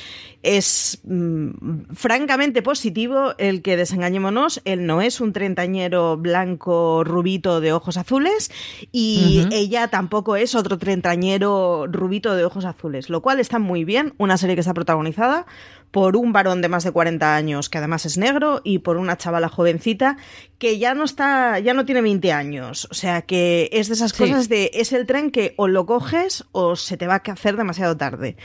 es 0.42 1.00
mm, 1.04 1.92
francamente 1.94 2.62
positivo 2.62 3.34
el 3.36 3.60
que 3.60 3.76
desengañémonos. 3.76 4.62
Él 4.64 4.86
no 4.86 5.02
es 5.02 5.20
un 5.20 5.34
treintañero 5.34 6.16
blanco 6.16 6.61
rubito 7.04 7.60
de 7.60 7.72
ojos 7.72 7.96
azules 7.96 8.50
y 8.92 9.46
ella 9.52 9.88
tampoco 9.88 10.36
es 10.36 10.54
otro 10.54 10.78
treintañero 10.78 11.86
rubito 11.88 12.34
de 12.34 12.44
ojos 12.44 12.64
azules, 12.64 13.10
lo 13.10 13.22
cual 13.22 13.40
está 13.40 13.58
muy 13.58 13.84
bien. 13.84 14.14
Una 14.18 14.36
serie 14.36 14.54
que 14.54 14.60
está 14.60 14.74
protagonizada 14.74 15.46
por 15.92 16.16
un 16.16 16.32
varón 16.32 16.60
de 16.62 16.68
más 16.68 16.82
de 16.82 16.90
40 16.90 17.36
años 17.36 17.68
que 17.68 17.78
además 17.78 18.04
es 18.06 18.18
negro 18.18 18.60
y 18.64 18.80
por 18.80 18.96
una 18.96 19.16
chavala 19.16 19.48
jovencita 19.48 20.16
que 20.58 20.78
ya 20.78 20.94
no 20.94 21.04
está 21.04 21.58
ya 21.60 21.74
no 21.74 21.84
tiene 21.84 22.00
20 22.00 22.32
años, 22.32 22.88
o 22.90 22.94
sea 22.94 23.22
que 23.22 23.68
es 23.72 23.86
de 23.88 23.94
esas 23.94 24.10
Sí. 24.12 24.18
cosas 24.24 24.48
de 24.48 24.70
es 24.74 24.92
el 24.92 25.06
tren 25.06 25.30
que 25.30 25.54
o 25.56 25.68
lo 25.68 25.86
coges 25.86 26.44
o 26.52 26.74
se 26.74 26.96
te 26.96 27.06
va 27.06 27.22
a 27.24 27.32
hacer 27.32 27.56
demasiado 27.56 27.96
tarde. 27.96 28.36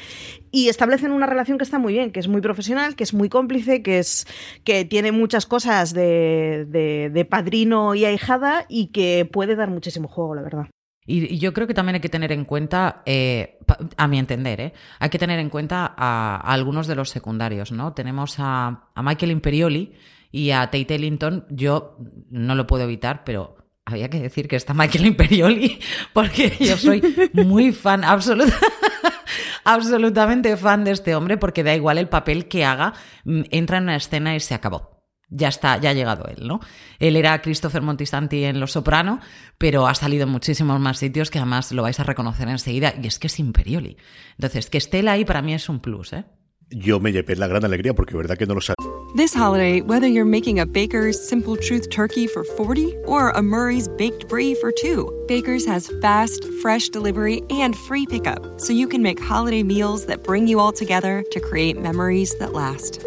y 0.50 0.70
establecen 0.70 1.12
una 1.12 1.28
relación 1.28 1.58
que 1.58 1.64
está 1.66 1.78
muy 1.78 1.94
bien, 1.94 2.12
que 2.12 2.20
es 2.20 2.28
muy 2.28 2.42
profesional, 2.42 2.96
que 2.96 3.04
es 3.04 3.14
muy 3.14 3.30
cómplice, 3.30 3.84
que 3.84 4.00
es 4.00 4.26
que 4.64 4.86
tiene 4.86 5.12
muchas 5.12 5.46
cosas 5.46 5.94
de, 5.94 6.66
de, 7.14 7.26
padrino 7.26 7.94
y 7.96 8.06
ahijada 8.06 8.66
y 8.68 8.88
que 8.88 9.30
puede 9.32 9.56
dar 9.56 9.70
muchísimo 9.70 10.08
juego, 10.08 10.36
la 10.36 10.42
verdad. 10.42 10.68
Y, 11.08 11.38
yo 11.40 11.54
creo 11.54 11.66
que 11.66 11.74
también 11.74 11.96
hay 11.96 12.02
que 12.02 12.10
tener 12.10 12.32
en 12.32 12.46
cuenta, 12.46 13.02
eh, 13.06 13.58
a 13.96 14.08
mi 14.08 14.20
entender, 14.20 14.62
¿eh? 14.62 14.74
hay 15.00 15.10
que 15.10 15.18
tener 15.18 15.40
en 15.40 15.50
cuenta 15.50 15.96
a, 15.98 16.38
algunos 16.38 16.86
de 16.86 16.96
los 16.96 17.10
secundarios, 17.10 17.72
¿no? 17.72 17.94
Tenemos 17.94 18.36
a, 18.38 18.90
a 18.94 19.02
Michael 19.02 19.32
Imperioli 19.32 19.94
y 20.32 20.52
a 20.52 20.66
Tate 20.66 20.96
Ellington. 20.96 21.46
Yo 21.50 21.98
no 22.30 22.54
lo 22.54 22.68
puedo 22.68 22.84
evitar, 22.84 23.24
pero 23.24 23.58
había 23.86 24.10
que 24.10 24.20
decir 24.20 24.48
que 24.50 24.58
está 24.58 24.74
Michael 24.74 25.06
Imperioli, 25.06 25.80
porque 26.14 26.54
yo 26.60 26.78
soy 26.78 27.02
muy 27.34 27.72
fan, 27.72 28.04
absolutamente 29.64 30.58
fan 30.58 30.84
de 30.84 30.92
este 30.92 31.16
hombre, 31.16 31.38
porque 31.38 31.64
da 31.64 31.74
igual 31.74 31.98
el 31.98 32.10
papel 32.10 32.50
que 32.50 32.66
haga, 32.66 32.94
mm, 33.24 33.44
entra 33.50 33.78
en 33.78 33.84
una 33.84 33.96
escena 33.96 34.36
y 34.36 34.42
se 34.42 34.54
acabó. 34.54 34.97
Ya 35.30 35.50
está, 35.50 35.78
ya 35.78 35.90
ha 35.90 35.94
llegado 35.94 36.26
él, 36.28 36.48
¿no? 36.48 36.62
Él 37.00 37.18
era 37.18 37.42
Christopher 37.42 37.82
Montisanti 37.82 38.46
en 38.46 38.60
Los 38.60 38.72
Soprano, 38.72 39.20
pero 39.58 39.88
ha 39.88 39.94
salido 39.94 40.24
en 40.24 40.30
muchísimos 40.30 40.80
más 40.80 41.00
sitios 41.00 41.30
que 41.30 41.40
además 41.40 41.72
lo 41.74 41.84
vais 41.84 42.00
a 42.00 42.04
reconocer 42.04 42.48
enseguida, 42.48 42.94
y 43.02 43.08
es 43.08 43.20
que 43.20 43.28
es 43.28 43.40
Imperioli. 43.40 43.98
Entonces, 44.38 44.70
que 44.70 44.78
esté 44.78 45.00
él 45.00 45.10
ahí 45.10 45.26
para 45.26 45.42
mí 45.42 45.54
es 45.54 45.68
un 45.68 45.82
plus, 45.82 46.14
¿eh? 46.14 46.26
Yo 46.70 47.00
me 47.00 47.14
llevé 47.14 47.36
la 47.36 47.48
gran 47.48 47.64
alegría 47.64 47.94
porque 47.94 48.16
verdad 48.16 48.38
que 48.38 48.46
no 48.46 48.54
lo 48.54 48.62
sabía. 48.62 48.76
This 49.16 49.34
holiday, 49.34 49.82
whether 49.82 50.08
you're 50.08 50.26
making 50.26 50.60
a 50.60 50.66
Baker's 50.66 51.18
Simple 51.18 51.56
Truth 51.56 51.90
turkey 51.90 52.28
for 52.28 52.44
40 52.44 52.94
or 53.06 53.30
a 53.30 53.42
Murray's 53.42 53.88
baked 53.88 54.28
brie 54.28 54.54
for 54.54 54.72
2, 54.72 55.26
Baker's 55.28 55.66
has 55.66 55.90
fast, 56.02 56.44
fresh 56.62 56.90
delivery 56.90 57.42
and 57.50 57.74
free 57.74 58.06
pickup 58.06 58.60
so 58.60 58.74
you 58.74 58.88
can 58.88 59.02
make 59.02 59.20
holiday 59.20 59.64
meals 59.64 60.06
that 60.08 60.24
bring 60.24 60.46
you 60.48 60.60
all 60.60 60.74
together 60.74 61.24
to 61.32 61.40
create 61.40 61.80
memories 61.80 62.36
that 62.40 62.52
last. 62.52 63.07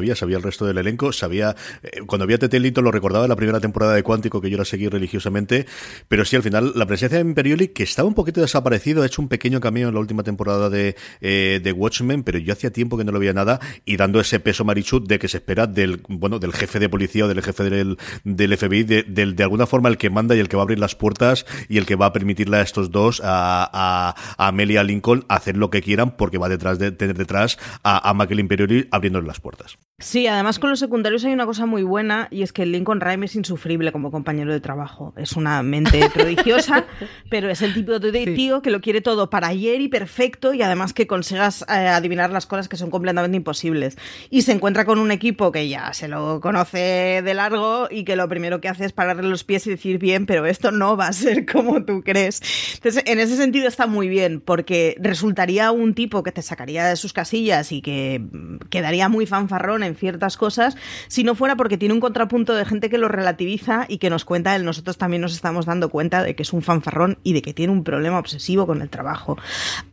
Sabía, 0.00 0.16
sabía 0.16 0.38
el 0.38 0.42
resto 0.42 0.64
del 0.64 0.78
elenco, 0.78 1.12
sabía, 1.12 1.54
eh, 1.82 2.00
cuando 2.06 2.26
vi 2.26 2.32
a 2.32 2.38
Tetelito 2.38 2.80
lo 2.80 2.90
recordaba 2.90 3.28
la 3.28 3.36
primera 3.36 3.60
temporada 3.60 3.92
de 3.92 4.02
Cuántico, 4.02 4.40
que 4.40 4.48
yo 4.48 4.56
la 4.56 4.64
seguí 4.64 4.88
religiosamente, 4.88 5.66
pero 6.08 6.24
sí, 6.24 6.36
al 6.36 6.42
final, 6.42 6.72
la 6.74 6.86
presencia 6.86 7.18
de 7.18 7.24
Imperioli, 7.28 7.68
que 7.68 7.82
estaba 7.82 8.08
un 8.08 8.14
poquito 8.14 8.40
desaparecido, 8.40 9.02
ha 9.02 9.06
hecho 9.06 9.20
un 9.20 9.28
pequeño 9.28 9.60
cameo 9.60 9.88
en 9.88 9.94
la 9.94 10.00
última 10.00 10.22
temporada 10.22 10.70
de, 10.70 10.96
eh, 11.20 11.60
de 11.62 11.72
Watchmen, 11.72 12.22
pero 12.22 12.38
yo 12.38 12.54
hacía 12.54 12.72
tiempo 12.72 12.96
que 12.96 13.04
no 13.04 13.12
lo 13.12 13.18
veía 13.18 13.34
nada, 13.34 13.60
y 13.84 13.98
dando 13.98 14.20
ese 14.20 14.40
peso 14.40 14.64
marichut 14.64 15.06
de 15.06 15.18
que 15.18 15.28
se 15.28 15.36
espera 15.36 15.66
del, 15.66 16.00
bueno, 16.08 16.38
del 16.38 16.54
jefe 16.54 16.78
de 16.78 16.88
policía 16.88 17.26
o 17.26 17.28
del 17.28 17.42
jefe 17.42 17.64
del, 17.64 17.98
del 18.24 18.56
FBI, 18.56 18.84
de, 18.84 19.02
de, 19.02 19.42
alguna 19.42 19.66
forma 19.66 19.90
el 19.90 19.98
que 19.98 20.08
manda 20.08 20.34
y 20.34 20.38
el 20.38 20.48
que 20.48 20.56
va 20.56 20.62
a 20.62 20.64
abrir 20.64 20.78
las 20.78 20.94
puertas 20.94 21.44
y 21.68 21.76
el 21.76 21.84
que 21.84 21.96
va 21.96 22.06
a 22.06 22.12
permitirle 22.14 22.56
a 22.56 22.62
estos 22.62 22.90
dos, 22.90 23.20
a, 23.22 23.68
a, 23.70 24.14
a 24.38 24.48
Amelia 24.48 24.82
Lincoln, 24.82 25.26
hacer 25.28 25.58
lo 25.58 25.68
que 25.68 25.82
quieran, 25.82 26.16
porque 26.16 26.38
va 26.38 26.48
detrás 26.48 26.78
de 26.78 26.90
tener 26.90 27.18
detrás 27.18 27.58
a, 27.82 28.08
a 28.08 28.14
Michael 28.14 28.40
Imperioli 28.40 28.88
abriéndole 28.90 29.26
las 29.26 29.40
puertas. 29.40 29.78
Sí, 30.00 30.26
además 30.26 30.58
con 30.58 30.70
los 30.70 30.78
secundarios 30.78 31.26
hay 31.26 31.34
una 31.34 31.44
cosa 31.44 31.66
muy 31.66 31.82
buena 31.82 32.26
y 32.30 32.42
es 32.42 32.54
que 32.54 32.64
Lincoln 32.64 33.02
Rhyme 33.02 33.26
es 33.26 33.36
insufrible 33.36 33.92
como 33.92 34.10
compañero 34.10 34.50
de 34.50 34.58
trabajo. 34.58 35.12
Es 35.18 35.32
una 35.32 35.62
mente 35.62 36.08
prodigiosa, 36.14 36.86
pero 37.28 37.50
es 37.50 37.60
el 37.60 37.74
tipo 37.74 37.98
de 37.98 38.10
tío 38.34 38.62
que 38.62 38.70
lo 38.70 38.80
quiere 38.80 39.02
todo 39.02 39.28
para 39.28 39.48
ayer 39.48 39.78
y 39.82 39.88
perfecto 39.88 40.54
y 40.54 40.62
además 40.62 40.94
que 40.94 41.06
consigas 41.06 41.66
eh, 41.68 41.88
adivinar 41.88 42.30
las 42.30 42.46
cosas 42.46 42.66
que 42.66 42.78
son 42.78 42.90
completamente 42.90 43.36
imposibles. 43.36 43.98
Y 44.30 44.40
se 44.40 44.52
encuentra 44.52 44.86
con 44.86 44.98
un 44.98 45.10
equipo 45.10 45.52
que 45.52 45.68
ya 45.68 45.92
se 45.92 46.08
lo 46.08 46.40
conoce 46.40 47.20
de 47.22 47.34
largo 47.34 47.88
y 47.90 48.04
que 48.04 48.16
lo 48.16 48.26
primero 48.26 48.62
que 48.62 48.68
hace 48.68 48.86
es 48.86 48.92
pararle 48.92 49.28
los 49.28 49.44
pies 49.44 49.66
y 49.66 49.70
decir 49.70 49.98
bien, 49.98 50.24
pero 50.24 50.46
esto 50.46 50.70
no 50.70 50.96
va 50.96 51.08
a 51.08 51.12
ser 51.12 51.44
como 51.44 51.84
tú 51.84 52.02
crees. 52.02 52.40
Entonces, 52.76 53.02
en 53.04 53.20
ese 53.20 53.36
sentido 53.36 53.68
está 53.68 53.86
muy 53.86 54.08
bien 54.08 54.40
porque 54.40 54.96
resultaría 54.98 55.70
un 55.72 55.92
tipo 55.92 56.22
que 56.22 56.32
te 56.32 56.40
sacaría 56.40 56.86
de 56.86 56.96
sus 56.96 57.12
casillas 57.12 57.70
y 57.70 57.82
que 57.82 58.24
quedaría 58.70 59.10
muy 59.10 59.26
fanfarrón 59.26 59.82
en 59.82 59.89
ciertas 59.96 60.36
cosas, 60.36 60.76
si 61.08 61.24
no 61.24 61.34
fuera 61.34 61.56
porque 61.56 61.78
tiene 61.78 61.94
un 61.94 62.00
contrapunto 62.00 62.54
de 62.54 62.64
gente 62.64 62.90
que 62.90 62.98
lo 62.98 63.08
relativiza 63.08 63.86
y 63.88 63.98
que 63.98 64.10
nos 64.10 64.24
cuenta, 64.24 64.54
él, 64.56 64.64
nosotros 64.64 64.98
también 64.98 65.22
nos 65.22 65.32
estamos 65.32 65.66
dando 65.66 65.88
cuenta 65.88 66.22
de 66.22 66.34
que 66.34 66.42
es 66.42 66.52
un 66.52 66.62
fanfarrón 66.62 67.18
y 67.22 67.32
de 67.32 67.42
que 67.42 67.54
tiene 67.54 67.72
un 67.72 67.84
problema 67.84 68.18
obsesivo 68.18 68.66
con 68.66 68.82
el 68.82 68.90
trabajo. 68.90 69.36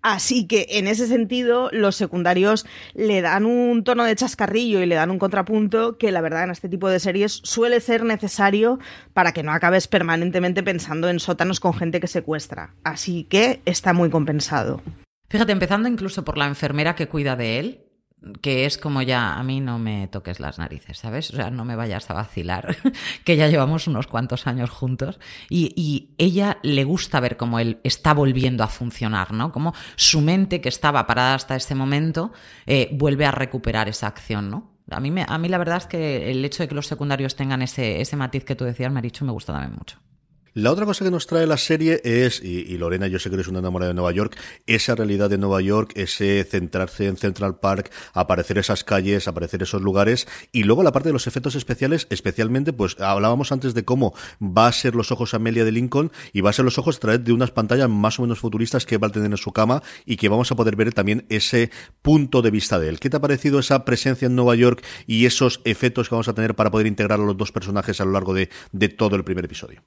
Así 0.02 0.48
que 0.48 0.68
en 0.72 0.88
ese 0.88 1.08
sentido, 1.08 1.70
los 1.72 1.96
secundarios 1.96 2.66
le 2.94 3.22
dan 3.22 3.46
un 3.46 3.84
tono 3.84 4.04
de 4.04 4.16
chascarrillo 4.16 4.82
y 4.82 4.86
le 4.86 4.96
dan 4.96 5.12
un 5.12 5.20
contrapunto 5.20 5.98
que 5.98 6.12
la 6.12 6.22
verdad 6.22 6.44
en 6.44 6.52
este 6.52 6.70
tipo 6.70 6.90
de 6.90 7.00
series 7.00 7.42
suele 7.44 7.80
ser 7.80 8.04
necesario 8.04 8.80
para 9.14 9.32
que 9.32 9.44
no 9.44 9.52
acabes 9.52 9.88
permanentemente 9.88 10.64
pensando 10.64 11.10
en 11.10 11.20
sótanos 11.20 11.60
con 11.60 11.74
gente 11.74 12.00
que 12.00 12.08
secuestra. 12.08 12.74
Así 12.84 13.26
que 13.26 13.62
está 13.66 13.94
muy 13.94 14.10
compensado. 14.10 14.82
Fíjate, 15.30 15.52
empezando 15.52 15.90
incluso 15.90 16.24
por 16.24 16.38
la 16.38 16.46
enfermera 16.46 16.96
que 16.96 17.08
cuida 17.08 17.36
de 17.36 17.60
él, 17.60 17.87
que 18.42 18.66
es 18.66 18.78
como 18.78 19.02
ya 19.02 19.36
a 19.36 19.44
mí 19.44 19.62
no 19.62 19.78
me 19.78 20.08
toques 20.08 20.40
las 20.40 20.58
narices, 20.58 20.98
¿sabes? 20.98 21.30
O 21.32 21.36
sea, 21.36 21.52
no 21.52 21.66
me 21.66 21.76
vayas 21.76 22.10
a 22.10 22.14
vacilar, 22.14 22.76
que 23.24 23.38
ya 23.38 23.48
llevamos 23.48 23.88
unos 23.88 24.08
cuantos 24.08 24.48
años 24.48 24.70
juntos 24.70 25.20
y, 25.50 25.74
y, 25.76 26.16
ella 26.18 26.58
le 26.64 26.84
gusta 26.84 27.20
ver 27.20 27.38
cómo 27.38 27.60
él 27.60 27.80
está 27.84 28.14
volviendo 28.14 28.64
a 28.64 28.68
funcionar, 28.68 29.34
¿no? 29.34 29.52
Como 29.52 29.74
su 29.96 30.22
mente 30.22 30.62
que 30.62 30.70
estaba 30.70 31.06
parada 31.06 31.36
hasta 31.36 31.56
ese 31.56 31.76
momento 31.76 32.32
eh, 32.66 32.90
vuelve 32.92 33.26
a 33.26 33.32
recuperar 33.32 33.88
esa 33.88 34.08
acción, 34.08 34.50
¿no? 34.50 34.72
A 34.90 35.00
mí, 35.00 35.12
me, 35.12 35.26
a 35.28 35.38
mí 35.38 35.50
la 35.50 35.58
verdad 35.58 35.78
es 35.78 35.86
que 35.86 36.32
el 36.32 36.44
hecho 36.44 36.64
de 36.64 36.70
que 36.70 36.76
los 36.76 36.88
secundarios 36.88 37.36
tengan 37.36 37.62
ese, 37.62 38.02
ese 38.02 38.16
matiz 38.16 38.46
que 38.46 38.56
tú 38.56 38.64
decías, 38.64 38.92
Maricho, 38.92 39.26
me 39.26 39.32
gusta 39.32 39.54
también 39.54 39.76
mucho. 39.76 40.00
La 40.58 40.72
otra 40.72 40.88
cosa 40.88 41.06
que 41.06 41.12
nos 41.12 41.28
trae 41.28 41.46
la 41.46 41.58
serie 41.58 42.02
es, 42.04 42.44
y, 42.44 42.76
Lorena, 42.80 43.06
yo 43.06 43.20
sé 43.20 43.30
que 43.30 43.36
eres 43.36 43.48
una 43.48 43.60
enamorada 43.60 43.90
de 43.90 43.94
Nueva 43.94 44.12
York, 44.12 44.36
esa 44.66 44.96
realidad 44.96 45.30
de 45.30 45.38
Nueva 45.38 45.62
York, 45.62 45.92
ese 45.94 46.44
centrarse 46.46 47.06
en 47.06 47.16
Central 47.16 47.60
Park, 47.60 47.92
aparecer 48.14 48.58
esas 48.58 48.84
calles, 48.84 49.28
aparecer 49.28 49.62
esos 49.62 49.84
lugares, 49.84 50.28
y 50.52 50.64
luego 50.64 50.82
la 50.82 50.92
parte 50.92 51.10
de 51.10 51.14
los 51.14 51.28
efectos 51.28 51.54
especiales, 51.54 52.08
especialmente, 52.10 52.74
pues 52.74 53.00
hablábamos 53.00 53.52
antes 53.52 53.76
de 53.76 53.86
cómo 53.86 54.16
va 54.42 54.66
a 54.66 54.72
ser 54.72 54.96
los 54.96 55.12
ojos 55.12 55.36
Amelia 55.36 55.64
de 55.64 55.72
Lincoln, 55.72 56.12
y 56.34 56.42
va 56.42 56.50
a 56.50 56.54
ser 56.54 56.66
los 56.66 56.80
ojos 56.80 57.00
través 57.00 57.24
de 57.24 57.34
unas 57.34 57.52
pantallas 57.52 57.88
más 57.88 58.18
o 58.18 58.24
menos 58.24 58.40
futuristas 58.40 58.88
que 58.88 58.98
va 58.98 59.10
a 59.10 59.12
tener 59.12 59.30
en 59.30 59.38
su 59.38 59.52
cama, 59.52 59.84
y 60.08 60.18
que 60.18 60.28
vamos 60.28 60.52
a 60.52 60.56
poder 60.56 60.76
ver 60.76 60.92
también 60.92 61.28
ese 61.30 61.70
punto 62.02 62.42
de 62.42 62.50
vista 62.50 62.80
de 62.80 62.90
él. 62.90 63.00
¿Qué 63.00 63.12
te 63.12 63.18
ha 63.18 63.22
parecido 63.22 63.60
esa 63.60 63.86
presencia 63.86 64.26
en 64.26 64.36
Nueva 64.36 64.56
York 64.56 64.84
y 65.06 65.28
esos 65.28 65.62
efectos 65.66 66.10
que 66.10 66.16
vamos 66.16 66.30
a 66.30 66.34
tener 66.34 66.56
para 66.56 66.72
poder 66.72 66.88
integrar 66.88 67.20
a 67.20 67.24
los 67.24 67.38
dos 67.38 67.52
personajes 67.52 68.02
a 68.02 68.06
lo 68.06 68.12
largo 68.14 68.34
de 68.34 68.90
todo 68.90 69.16
el 69.18 69.24
primer 69.24 69.46
episodio? 69.46 69.84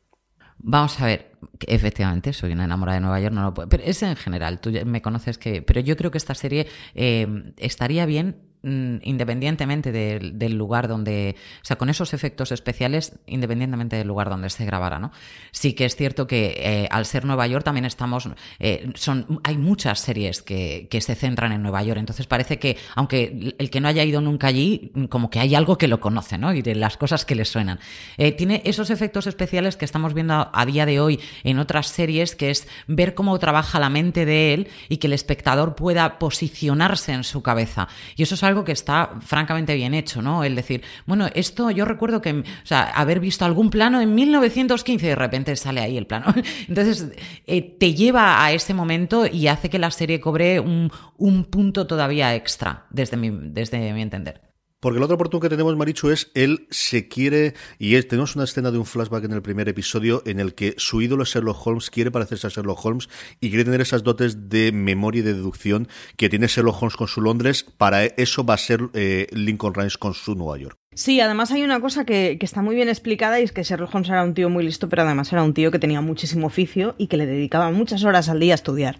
Vamos 0.62 1.00
a 1.00 1.06
ver, 1.06 1.32
efectivamente, 1.66 2.32
soy 2.34 2.52
una 2.52 2.64
enamorada 2.64 2.96
de 2.96 3.00
Nueva 3.00 3.20
York, 3.20 3.34
no 3.34 3.42
lo 3.42 3.54
puedo, 3.54 3.68
pero 3.68 3.82
es 3.82 4.02
en 4.02 4.14
general, 4.14 4.60
tú 4.60 4.70
me 4.84 5.00
conoces 5.00 5.38
que, 5.38 5.62
pero 5.62 5.80
yo 5.80 5.96
creo 5.96 6.10
que 6.10 6.18
esta 6.18 6.34
serie 6.34 6.66
eh, 6.94 7.52
estaría 7.56 8.04
bien 8.04 8.49
independientemente 8.62 9.92
del, 9.92 10.54
lugar 10.54 10.88
donde, 10.88 11.36
o 11.62 11.64
sea, 11.64 11.76
con 11.76 11.88
esos 11.88 12.12
efectos 12.12 12.52
especiales, 12.52 13.18
independientemente 13.26 13.96
del 13.96 14.08
lugar 14.08 14.28
donde 14.28 14.50
se 14.50 14.64
grabara, 14.64 14.98
¿no? 14.98 15.12
Sí 15.52 15.72
que 15.72 15.86
es 15.86 15.96
cierto 15.96 16.26
que 16.26 16.54
eh, 16.58 16.88
al 16.90 17.06
ser 17.06 17.24
Nueva 17.24 17.46
York 17.46 17.64
también 17.64 17.84
estamos, 17.84 18.28
eh, 18.58 18.90
son, 18.94 19.40
hay 19.44 19.56
muchas 19.56 20.00
series 20.00 20.42
que, 20.42 20.88
que, 20.90 21.00
se 21.00 21.14
centran 21.14 21.52
en 21.52 21.62
Nueva 21.62 21.82
York, 21.82 21.98
entonces 21.98 22.26
parece 22.26 22.58
que, 22.58 22.76
aunque 22.94 23.54
el 23.58 23.70
que 23.70 23.80
no 23.80 23.88
haya 23.88 24.04
ido 24.04 24.20
nunca 24.20 24.48
allí, 24.48 24.92
como 25.08 25.30
que 25.30 25.40
hay 25.40 25.54
algo 25.54 25.78
que 25.78 25.88
lo 25.88 26.00
conoce, 26.00 26.36
¿no? 26.36 26.52
Y 26.52 26.62
de 26.62 26.74
las 26.74 26.96
cosas 26.96 27.24
que 27.24 27.34
le 27.34 27.44
suenan. 27.44 27.80
Eh, 28.18 28.32
tiene 28.32 28.62
esos 28.64 28.90
efectos 28.90 29.26
especiales 29.26 29.76
que 29.76 29.84
estamos 29.84 30.14
viendo 30.14 30.50
a 30.52 30.66
día 30.66 30.84
de 30.84 31.00
hoy 31.00 31.20
en 31.44 31.58
otras 31.58 31.86
series, 31.86 32.36
que 32.36 32.50
es 32.50 32.68
ver 32.86 33.14
cómo 33.14 33.38
trabaja 33.38 33.80
la 33.80 33.88
mente 33.88 34.26
de 34.26 34.54
él 34.54 34.68
y 34.88 34.98
que 34.98 35.06
el 35.06 35.12
espectador 35.12 35.74
pueda 35.74 36.18
posicionarse 36.18 37.12
en 37.12 37.24
su 37.24 37.42
cabeza. 37.42 37.88
Y 38.16 38.22
eso 38.22 38.34
es 38.34 38.42
algo 38.42 38.49
que 38.64 38.72
está 38.72 39.10
francamente 39.20 39.74
bien 39.74 39.94
hecho, 39.94 40.22
¿no? 40.22 40.44
El 40.44 40.54
decir, 40.54 40.82
bueno, 41.06 41.28
esto 41.34 41.70
yo 41.70 41.84
recuerdo 41.84 42.20
que, 42.20 42.32
o 42.32 42.44
sea, 42.66 42.82
haber 42.82 43.20
visto 43.20 43.44
algún 43.44 43.70
plano 43.70 44.00
en 44.00 44.14
1915 44.14 45.06
y 45.06 45.08
de 45.08 45.16
repente 45.16 45.56
sale 45.56 45.80
ahí 45.80 45.96
el 45.96 46.06
plano. 46.06 46.26
Entonces, 46.68 47.08
eh, 47.46 47.62
te 47.62 47.94
lleva 47.94 48.44
a 48.44 48.52
ese 48.52 48.74
momento 48.74 49.26
y 49.26 49.46
hace 49.46 49.70
que 49.70 49.78
la 49.78 49.90
serie 49.90 50.20
cobre 50.20 50.60
un, 50.60 50.90
un 51.16 51.44
punto 51.44 51.86
todavía 51.86 52.34
extra, 52.34 52.86
desde 52.90 53.16
mi 53.16 54.02
entender. 54.02 54.49
Porque 54.80 54.96
el 54.96 55.02
otro 55.02 55.16
oportunidad 55.16 55.42
que 55.42 55.56
tenemos, 55.56 55.76
Marichu, 55.76 56.08
es 56.08 56.30
él 56.34 56.66
se 56.70 57.06
quiere, 57.06 57.54
y 57.78 57.96
es, 57.96 58.08
tenemos 58.08 58.34
una 58.34 58.44
escena 58.44 58.70
de 58.70 58.78
un 58.78 58.86
flashback 58.86 59.24
en 59.24 59.32
el 59.32 59.42
primer 59.42 59.68
episodio 59.68 60.22
en 60.24 60.40
el 60.40 60.54
que 60.54 60.74
su 60.78 61.02
ídolo 61.02 61.24
Sherlock 61.24 61.66
Holmes 61.66 61.90
quiere 61.90 62.10
parecerse 62.10 62.46
a 62.46 62.50
Sherlock 62.50 62.84
Holmes 62.84 63.08
y 63.40 63.50
quiere 63.50 63.64
tener 63.64 63.82
esas 63.82 64.02
dotes 64.02 64.48
de 64.48 64.72
memoria 64.72 65.20
y 65.20 65.22
de 65.22 65.34
deducción 65.34 65.86
que 66.16 66.30
tiene 66.30 66.46
Sherlock 66.46 66.82
Holmes 66.82 66.96
con 66.96 67.08
su 67.08 67.20
Londres. 67.20 67.66
Para 67.76 68.06
eso 68.06 68.44
va 68.44 68.54
a 68.54 68.58
ser 68.58 68.88
eh, 68.94 69.26
Lincoln 69.32 69.74
Rhymes 69.74 69.98
con 69.98 70.14
su 70.14 70.34
Nueva 70.34 70.56
York. 70.56 70.79
Sí, 70.92 71.20
además 71.20 71.52
hay 71.52 71.62
una 71.62 71.80
cosa 71.80 72.04
que, 72.04 72.36
está 72.40 72.62
muy 72.62 72.74
bien 72.74 72.88
explicada 72.88 73.38
y 73.38 73.44
es 73.44 73.52
que 73.52 73.62
Sherlock 73.62 73.94
Holmes 73.94 74.08
era 74.08 74.24
un 74.24 74.34
tío 74.34 74.50
muy 74.50 74.64
listo, 74.64 74.88
pero 74.88 75.02
además 75.02 75.32
era 75.32 75.44
un 75.44 75.54
tío 75.54 75.70
que 75.70 75.78
tenía 75.78 76.00
muchísimo 76.00 76.48
oficio 76.48 76.96
y 76.98 77.06
que 77.06 77.16
le 77.16 77.26
dedicaba 77.26 77.70
muchas 77.70 78.02
horas 78.02 78.28
al 78.28 78.40
día 78.40 78.54
a 78.54 78.56
estudiar. 78.56 78.98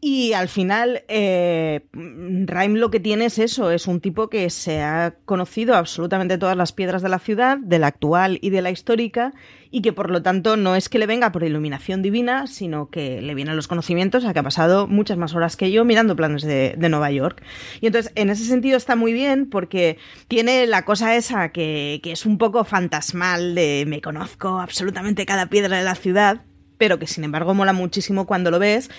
Y 0.00 0.32
al 0.32 0.48
final, 0.48 1.04
eh, 1.06 1.82
lo 1.92 2.90
que 2.90 2.98
tiene 2.98 3.26
es 3.26 3.38
eso, 3.38 3.70
es 3.70 3.86
un 3.86 4.00
tipo 4.00 4.28
que 4.28 4.50
se 4.50 4.82
ha 4.82 5.14
conocido 5.24 5.76
absolutamente 5.76 6.36
todas 6.36 6.56
las 6.56 6.72
piedras 6.72 7.00
de 7.00 7.08
la 7.08 7.20
ciudad, 7.20 7.58
de 7.58 7.78
la 7.78 7.86
actual 7.86 8.40
y 8.42 8.50
de 8.50 8.62
la 8.62 8.72
histórica, 8.72 9.32
y 9.70 9.82
que 9.82 9.92
por 9.92 10.10
lo 10.10 10.22
tanto 10.22 10.56
no 10.56 10.74
es 10.74 10.88
que 10.88 10.98
le 10.98 11.06
venga 11.06 11.32
por 11.32 11.44
iluminación 11.44 12.02
divina, 12.02 12.46
sino 12.46 12.90
que 12.90 13.22
le 13.22 13.34
vienen 13.34 13.56
los 13.56 13.68
conocimientos 13.68 14.24
a 14.24 14.32
que 14.32 14.38
ha 14.40 14.42
pasado 14.42 14.86
muchas 14.86 15.16
más 15.16 15.34
horas 15.34 15.56
que 15.56 15.70
yo 15.70 15.84
mirando 15.84 16.16
planes 16.16 16.42
de, 16.42 16.76
Nueva 16.90 17.12
York. 17.12 17.40
Y 17.80 17.86
entonces, 17.86 18.10
en 18.16 18.30
ese 18.30 18.44
sentido 18.44 18.76
está 18.76 18.96
muy 18.96 19.12
bien 19.12 19.48
porque 19.48 19.96
tiene 20.26 20.66
la 20.66 20.84
cosa 20.84 21.14
esa 21.14 21.50
que, 21.50 22.00
que 22.02 22.10
es 22.10 22.26
un 22.26 22.36
poco 22.36 22.64
fantasmal 22.64 23.54
de 23.54 23.84
me 23.86 24.00
conozco 24.00 24.58
absolutamente 24.58 25.24
cada 25.24 25.46
piedra 25.46 25.78
de 25.78 25.84
la 25.84 25.94
ciudad, 25.94 26.42
pero 26.78 26.98
que 26.98 27.06
sin 27.06 27.22
embargo 27.22 27.54
mola 27.54 27.72
muchísimo 27.72 28.26
cuando 28.26 28.50
lo 28.50 28.58
ves 28.58 28.90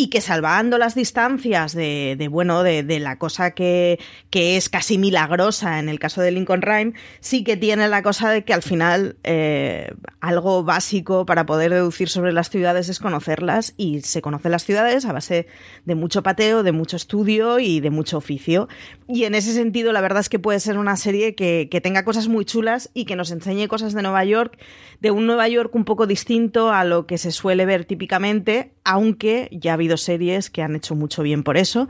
y 0.00 0.10
que 0.10 0.20
salvando 0.20 0.78
las 0.78 0.94
distancias 0.94 1.74
de, 1.74 2.28
bueno, 2.30 2.62
de, 2.62 3.00
la 3.00 3.18
cosa 3.18 3.50
que, 3.50 3.98
es 4.30 4.68
casi 4.68 4.96
milagrosa 4.96 5.80
en 5.80 5.88
el 5.88 5.98
caso 5.98 6.22
de 6.22 6.30
Lincoln 6.30 6.62
Rhyme, 6.62 6.92
sí 7.18 7.42
que 7.42 7.56
tiene 7.56 7.88
la 7.88 8.04
cosa 8.04 8.30
de 8.30 8.44
que 8.44 8.54
al 8.54 8.62
final 8.62 9.16
eh, 9.24 9.90
algo 10.20 10.62
básico 10.62 11.26
para 11.26 11.46
poder 11.46 11.72
deducir 11.72 12.08
sobre 12.08 12.32
las 12.32 12.48
ciudades 12.48 12.88
es 12.88 13.00
conocerlas 13.00 13.74
y 13.76 14.02
se 14.02 14.22
conocen 14.22 14.52
las 14.52 14.64
ciudades 14.64 15.04
a 15.04 15.12
base 15.12 15.48
de 15.84 15.96
mucho 15.96 16.22
pateo, 16.22 16.62
de 16.62 16.70
mucho 16.70 16.94
estudio 16.94 17.58
y 17.58 17.80
de 17.80 17.90
mucho 17.90 18.18
oficio. 18.18 18.68
Y 19.08 19.24
en 19.24 19.34
ese 19.34 19.52
sentido 19.52 19.92
la 19.92 20.00
verdad 20.00 20.20
es 20.20 20.28
que 20.28 20.38
puede 20.38 20.60
ser 20.60 20.78
una 20.78 20.96
serie 20.96 21.34
que, 21.34 21.66
que 21.72 21.80
tenga 21.80 22.04
cosas 22.04 22.28
muy 22.28 22.44
chulas 22.44 22.88
y 22.94 23.04
que 23.04 23.16
nos 23.16 23.32
enseñe 23.32 23.66
cosas 23.66 23.94
de 23.94 24.02
Nueva 24.02 24.24
York, 24.24 24.58
de 25.00 25.10
un 25.10 25.26
Nueva 25.26 25.48
York 25.48 25.74
un 25.74 25.84
poco 25.84 26.06
distinto 26.06 26.70
a 26.70 26.84
lo 26.84 27.08
que 27.08 27.18
se 27.18 27.32
suele 27.32 27.66
ver 27.66 27.84
típicamente, 27.84 28.74
aunque 28.84 29.48
ya 29.50 29.72
ha 29.72 29.74
habido 29.74 29.87
series 29.96 30.50
que 30.50 30.62
han 30.62 30.76
hecho 30.76 30.94
mucho 30.94 31.22
bien 31.22 31.42
por 31.42 31.56
eso. 31.56 31.88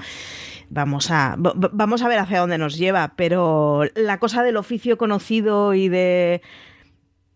Vamos 0.71 1.11
a, 1.11 1.37
vamos 1.39 2.03
a 2.03 2.09
ver 2.09 2.19
hacia 2.19 2.41
dónde 2.41 2.59
nos 2.59 2.77
lleva, 2.77 3.15
pero 3.17 3.83
la 3.95 4.19
cosa 4.19 4.43
del 4.43 4.57
oficio 4.57 4.99
conocido 4.99 5.75
y 5.75 5.89
de 5.89 6.43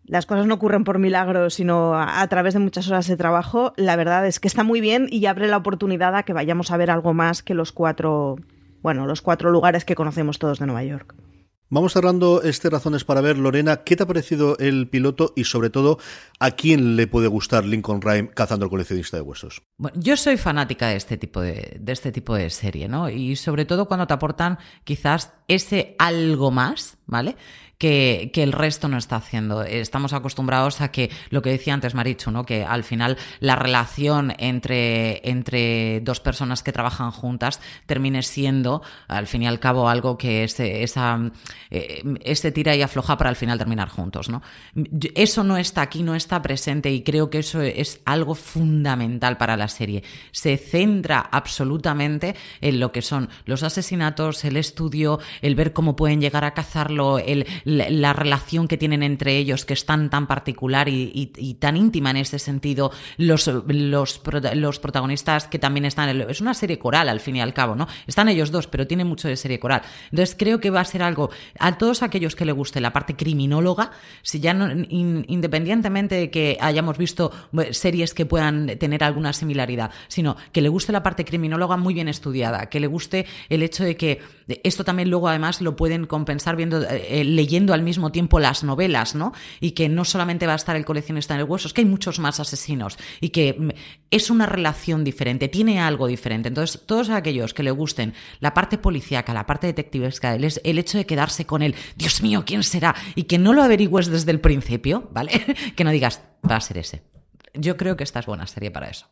las 0.05 0.27
cosas 0.27 0.47
no 0.47 0.55
ocurren 0.55 0.85
por 0.85 0.99
milagros, 0.99 1.55
sino 1.55 1.95
a, 1.95 2.27
través 2.29 2.55
de 2.55 2.61
muchas 2.61 2.89
horas 2.89 3.07
de 3.07 3.17
trabajo, 3.17 3.73
la 3.77 3.97
verdad 3.97 4.27
es 4.27 4.41
que 4.41 4.49
está 4.49 4.65
muy 4.65 4.81
bien 4.81 5.07
y 5.11 5.25
abre 5.27 5.49
la 5.49 5.57
oportunidad 5.57 6.15
a 6.15 6.25
que 6.25 6.33
vayamos 6.33 6.71
a 6.71 6.77
ver 6.77 6.91
algo 6.91 7.15
más 7.15 7.43
que 7.43 7.55
los 7.55 7.73
cuatro, 7.73 8.37
bueno, 8.83 9.07
los 9.07 9.23
cuatro 9.23 9.51
lugares 9.51 9.85
que 9.85 9.95
conocemos 9.95 10.39
todos 10.39 10.59
de 10.59 10.67
Nueva 10.67 10.85
York. 10.85 11.15
Vamos 11.75 11.95
cerrando 11.95 12.43
este 12.43 12.69
Razones 12.69 13.03
para 13.03 13.23
ver, 13.23 13.39
Lorena, 13.39 13.79
¿qué 13.79 13.97
te 13.97 14.03
ha 14.03 14.07
parecido 14.07 14.59
el 14.59 14.91
piloto 14.91 15.33
y 15.35 15.45
sobre 15.45 15.71
todo 15.71 15.99
a 16.39 16.51
quién 16.51 16.97
le 16.97 17.07
puede 17.07 17.29
gustar 17.29 17.65
Lincoln 17.65 18.03
Rhyme 18.03 18.29
cazando 18.29 18.67
al 18.67 18.71
coleccionista 18.71 19.17
de 19.17 19.23
huesos? 19.23 19.63
Bueno, 19.79 19.99
yo 19.99 20.19
soy 20.19 20.37
fanática 20.37 20.89
de 20.89 20.97
este 20.97 21.17
tipo 21.17 21.41
de, 21.41 21.79
de 21.81 21.93
este 21.93 22.13
tipo 22.13 22.35
de 22.35 22.51
serie, 22.51 22.89
¿no? 22.89 23.09
Y 23.09 23.37
sobre 23.37 23.65
todo 23.65 23.87
cuando 23.87 24.07
te 24.07 24.13
aportan 24.13 24.59
quizás 24.85 25.33
ese 25.49 25.97
algo 25.99 26.51
más, 26.51 26.99
¿vale? 27.07 27.37
Que, 27.83 28.31
el 28.37 28.53
resto 28.53 28.87
no 28.87 28.97
está 28.97 29.17
haciendo. 29.17 29.65
Estamos 29.65 30.13
acostumbrados 30.13 30.81
a 30.81 30.93
que, 30.93 31.11
lo 31.31 31.43
que 31.43 31.51
decía 31.51 31.75
antes 31.75 31.97
Marichu, 31.97 32.31
¿no? 32.31 32.47
que 32.47 32.65
al 32.65 32.85
final 32.85 33.19
la 33.41 33.57
relación 33.57 34.35
entre, 34.39 35.29
entre 35.29 36.01
dos 36.01 36.21
personas 36.21 36.63
que 36.63 36.71
trabajan 36.71 37.11
juntas 37.11 37.61
termine 37.87 38.23
siendo, 38.23 38.83
al 39.09 39.27
fin 39.27 39.43
y 39.43 39.49
al 39.49 39.59
cabo, 39.59 39.89
algo 39.89 40.17
que 40.17 40.45
es, 40.45 40.61
esa, 40.61 41.33
eh, 41.73 42.53
tira 42.55 42.77
y 42.77 42.83
afloja 42.83 43.19
para 43.19 43.31
al 43.31 43.37
final 43.37 43.59
terminar 43.59 43.89
juntos. 43.89 44.29
¿no? 44.29 44.43
Eso 45.17 45.43
no 45.43 45.57
está 45.57 45.83
aquí, 45.83 46.05
no 46.05 46.15
está 46.15 46.41
presente 46.41 46.93
y 46.93 47.03
creo 47.03 47.31
que 47.31 47.41
eso 47.41 47.63
es 47.63 48.01
algo 48.05 48.37
fundamental 48.37 49.39
para 49.39 49.57
la 49.57 49.67
serie. 49.67 50.05
Se 50.31 50.57
centra 50.57 51.19
absolutamente 51.19 52.37
en 52.61 52.79
lo 52.79 52.93
que 52.93 53.03
son 53.03 53.29
los 53.45 53.65
asesinatos, 53.65 54.45
el 54.45 54.57
estudio, 54.57 55.19
el 55.41 55.57
ver 55.57 55.73
cómo 55.73 55.97
pueden 55.97 56.21
llegar 56.21 56.45
a 56.45 56.55
cazarlo, 56.55 57.19
el, 57.19 57.45
la, 57.73 58.13
relación 58.13 58.69
que 58.69 58.77
tienen 58.77 59.03
entre 59.03 59.37
ellos, 59.37 59.65
que 59.65 59.75
es 59.75 59.87
tan, 59.87 60.11
tan 60.11 60.27
particular 60.27 60.89
y, 60.89 61.57
tan 61.59 61.77
íntima 61.77 62.11
en 62.11 62.19
ese 62.19 62.39
sentido, 62.39 62.91
los, 63.17 63.47
los, 63.47 64.21
los, 64.55 64.79
protagonistas 64.79 65.47
que 65.47 65.59
también 65.59 65.85
están, 65.85 66.09
es 66.23 66.41
una 66.41 66.55
serie 66.55 66.79
coral 66.79 67.09
al 67.09 67.21
fin 67.21 67.37
y 67.37 67.41
al 67.41 67.55
cabo, 67.55 67.75
¿no? 67.75 67.89
Están 68.07 68.29
ellos 68.29 68.51
dos, 68.51 68.67
pero 68.67 68.87
tiene 68.87 69.05
mucho 69.05 69.29
de 69.29 69.37
serie 69.37 69.59
coral. 69.59 69.83
Entonces 70.11 70.37
creo 70.39 70.61
que 70.61 70.71
va 70.71 70.81
a 70.81 70.85
ser 70.85 71.03
algo, 71.03 71.31
a 71.59 71.79
todos 71.79 72.03
aquellos 72.03 72.37
que 72.37 72.45
le 72.45 72.53
guste 72.53 72.81
la 72.81 72.93
parte 72.93 73.17
criminóloga, 73.17 73.93
si 74.23 74.41
ya 74.41 74.53
independientemente 74.53 76.15
de 76.17 76.31
que 76.31 76.59
hayamos 76.61 76.99
visto 76.99 77.33
eh, 77.59 77.73
series 77.73 78.15
que 78.15 78.27
puedan 78.27 78.79
tener 78.79 79.05
alguna 79.05 79.33
similaridad, 79.33 79.91
sino 80.09 80.37
que 80.53 80.61
le 80.61 80.69
guste 80.69 80.93
la 80.93 81.03
parte 81.03 81.25
criminóloga 81.25 81.77
muy 81.77 81.95
bien 81.95 82.09
estudiada, 82.09 82.67
que 82.67 82.81
le 82.81 82.87
guste 82.87 83.27
el 83.49 83.63
hecho 83.63 83.85
de 83.85 83.97
que 83.97 84.21
esto 84.63 84.85
también 84.85 85.11
luego 85.11 85.29
además 85.29 85.61
lo 85.61 85.77
pueden 85.77 86.07
compensar 86.07 86.57
viendo, 86.57 86.83
eh, 86.83 87.21
eh, 87.21 87.25
leyendo 87.53 87.75
al 87.75 87.83
mismo 87.83 88.11
tiempo 88.11 88.41
las 88.41 88.65
novelas, 88.65 89.15
¿no? 89.15 89.35
Y 89.61 89.73
que 89.73 89.91
no 89.91 90.07
solamente 90.07 90.47
va 90.47 90.55
a 90.55 90.57
estar 90.57 90.75
el 90.75 90.87
coleccionista 90.87 91.35
en 91.35 91.41
el 91.41 91.47
hueso, 91.47 91.69
es 91.69 91.75
que 91.75 91.83
hay 91.83 91.87
muchos 91.87 92.19
más 92.19 92.41
asesinos 92.41 92.97
y 93.21 93.29
que 93.29 93.55
mm, 93.59 93.69
es 94.11 94.31
una 94.31 94.47
relación 94.47 95.05
diferente, 95.05 95.49
tiene 95.49 95.79
algo 95.79 96.07
diferente. 96.07 96.49
Entonces, 96.49 96.81
todos 96.87 97.11
aquellos 97.11 97.53
que 97.53 97.63
le 97.63 97.71
gusten 97.71 98.15
la 98.41 98.55
parte 98.55 98.79
policíaca, 98.79 99.35
la 99.35 99.45
parte 99.45 99.67
detectivesca, 99.67 100.35
el, 100.35 100.51
el 100.65 100.79
hecho 100.79 100.97
de 100.97 101.05
quedarse 101.05 101.45
con 101.45 101.61
él, 101.61 101.75
Dios 101.95 102.23
mío, 102.23 102.45
¿quién 102.47 102.63
será? 102.63 102.95
Y 103.17 103.25
que 103.25 103.37
no 103.37 103.53
lo 103.53 103.63
averigües 103.63 104.07
desde 104.07 104.31
el 104.31 104.41
principio, 104.41 105.11
¿vale? 105.13 105.33
que 105.77 105.85
no 105.85 105.91
digas, 105.91 106.23
va 106.51 106.57
a 106.57 106.61
ser 106.63 106.79
ese. 106.79 107.03
Yo 107.53 107.77
creo 107.77 107.99
que 107.99 108.05
esta 108.05 108.21
es 108.21 108.27
buena 108.27 108.47
serie 108.47 108.71
para 108.71 108.89
eso. 108.89 109.09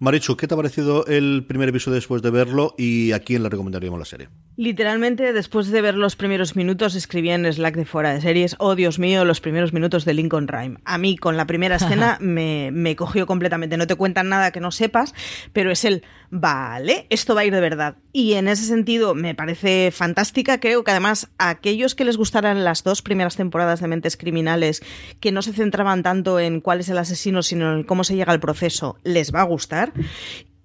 Marichu, 0.00 0.36
¿qué 0.36 0.48
te 0.48 0.54
ha 0.54 0.56
parecido 0.56 1.06
el 1.06 1.44
primer 1.46 1.68
episodio 1.68 1.94
después 1.94 2.20
de 2.22 2.30
verlo 2.30 2.74
y 2.76 3.12
a 3.12 3.20
quién 3.20 3.44
le 3.44 3.48
recomendaríamos 3.48 4.00
la 4.00 4.04
serie? 4.04 4.28
Literalmente, 4.56 5.32
después 5.32 5.68
de 5.68 5.80
ver 5.80 5.96
los 5.96 6.14
primeros 6.14 6.54
minutos, 6.54 6.94
escribí 6.94 7.30
en 7.30 7.52
Slack 7.52 7.74
de 7.74 7.84
fuera 7.84 8.14
de 8.14 8.20
series, 8.20 8.54
oh 8.60 8.76
Dios 8.76 9.00
mío, 9.00 9.24
los 9.24 9.40
primeros 9.40 9.72
minutos 9.72 10.04
de 10.04 10.14
Lincoln 10.14 10.46
Rhyme. 10.46 10.78
A 10.84 10.96
mí, 10.96 11.16
con 11.16 11.36
la 11.36 11.46
primera 11.46 11.76
escena, 11.76 12.18
me, 12.20 12.70
me 12.72 12.94
cogió 12.94 13.26
completamente. 13.26 13.76
No 13.76 13.88
te 13.88 13.96
cuentan 13.96 14.28
nada 14.28 14.52
que 14.52 14.60
no 14.60 14.70
sepas, 14.70 15.12
pero 15.52 15.72
es 15.72 15.84
el, 15.84 16.04
vale, 16.30 17.06
esto 17.10 17.34
va 17.34 17.40
a 17.40 17.44
ir 17.44 17.52
de 17.52 17.60
verdad. 17.60 17.96
Y 18.12 18.34
en 18.34 18.46
ese 18.46 18.64
sentido, 18.64 19.16
me 19.16 19.34
parece 19.34 19.90
fantástica. 19.90 20.60
Creo 20.60 20.84
que 20.84 20.92
además, 20.92 21.30
a 21.36 21.48
aquellos 21.48 21.96
que 21.96 22.04
les 22.04 22.16
gustaran 22.16 22.62
las 22.62 22.84
dos 22.84 23.02
primeras 23.02 23.34
temporadas 23.34 23.80
de 23.80 23.88
Mentes 23.88 24.16
Criminales, 24.16 24.82
que 25.18 25.32
no 25.32 25.42
se 25.42 25.52
centraban 25.52 26.04
tanto 26.04 26.38
en 26.38 26.60
cuál 26.60 26.78
es 26.78 26.88
el 26.88 26.98
asesino, 26.98 27.42
sino 27.42 27.74
en 27.74 27.82
cómo 27.82 28.04
se 28.04 28.14
llega 28.14 28.32
al 28.32 28.40
proceso, 28.40 28.98
les 29.02 29.34
va 29.34 29.40
a 29.40 29.44
gustar. 29.44 29.92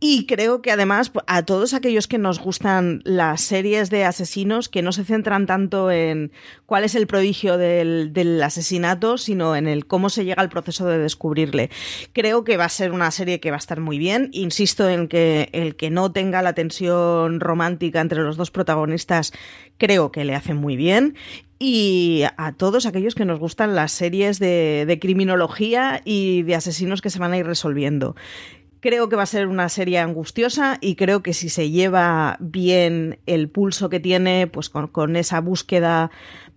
Y 0.01 0.25
creo 0.27 0.61
que 0.61 0.71
además 0.71 1.11
a 1.27 1.43
todos 1.43 1.73
aquellos 1.73 2.07
que 2.07 2.17
nos 2.17 2.39
gustan 2.39 3.01
las 3.03 3.41
series 3.41 3.89
de 3.89 4.05
asesinos, 4.05 4.69
que 4.69 4.81
no 4.81 4.93
se 4.93 5.03
centran 5.03 5.45
tanto 5.45 5.91
en 5.91 6.31
cuál 6.65 6.85
es 6.85 6.95
el 6.95 7.05
prodigio 7.05 7.57
del, 7.57 8.41
asesinato, 8.41 9.17
sino 9.17 9.57
en 9.57 9.67
el 9.67 9.85
cómo 9.87 10.09
se 10.09 10.23
llega 10.23 10.41
al 10.41 10.49
proceso 10.49 10.85
de 10.87 10.99
descubrirle. 10.99 11.69
Creo 12.13 12.45
que 12.45 12.55
va 12.55 12.65
a 12.65 12.69
ser 12.69 12.93
una 12.93 13.11
serie 13.11 13.41
que 13.41 13.51
va 13.51 13.57
a 13.57 13.59
estar 13.59 13.81
muy 13.81 13.97
bien. 13.97 14.29
Insisto 14.31 14.87
en 14.87 15.09
que 15.09 15.49
el 15.51 15.75
que 15.75 15.89
no 15.89 16.13
tenga 16.13 16.41
la 16.41 16.53
tensión 16.53 17.41
romántica 17.41 17.99
entre 17.99 18.23
los 18.23 18.37
dos 18.37 18.51
protagonistas, 18.51 19.33
creo 19.77 20.13
que 20.13 20.23
le 20.23 20.33
hace 20.33 20.53
muy 20.53 20.77
bien 20.77 21.15
y 21.59 22.23
a 22.37 22.53
todos 22.53 22.85
aquellos 22.85 23.15
que 23.15 23.25
nos 23.25 23.37
gustan 23.37 23.75
las 23.75 23.91
series 23.91 24.39
de, 24.39 24.97
criminología 25.01 26.01
y 26.05 26.43
de 26.43 26.55
asesinos 26.55 27.01
que 27.01 27.09
se 27.09 27.19
van 27.19 27.33
a 27.33 27.37
ir 27.37 27.45
resolviendo. 27.45 28.15
Creo 28.81 29.09
que 29.09 29.17
va 29.17 29.23
a 29.23 29.27
ser 29.27 29.47
una 29.47 29.67
serie 29.67 29.99
angustiosa 29.99 30.77
y 30.79 30.95
creo 30.95 31.21
que 31.21 31.33
si 31.33 31.49
se 31.49 31.69
lleva 31.69 32.37
bien 32.39 33.19
el 33.25 33.49
pulso 33.49 33.89
que 33.89 33.99
tiene, 33.99 34.47
pues 34.47 34.69
con, 34.69 35.15
esa 35.17 35.41
búsqueda 35.41 36.11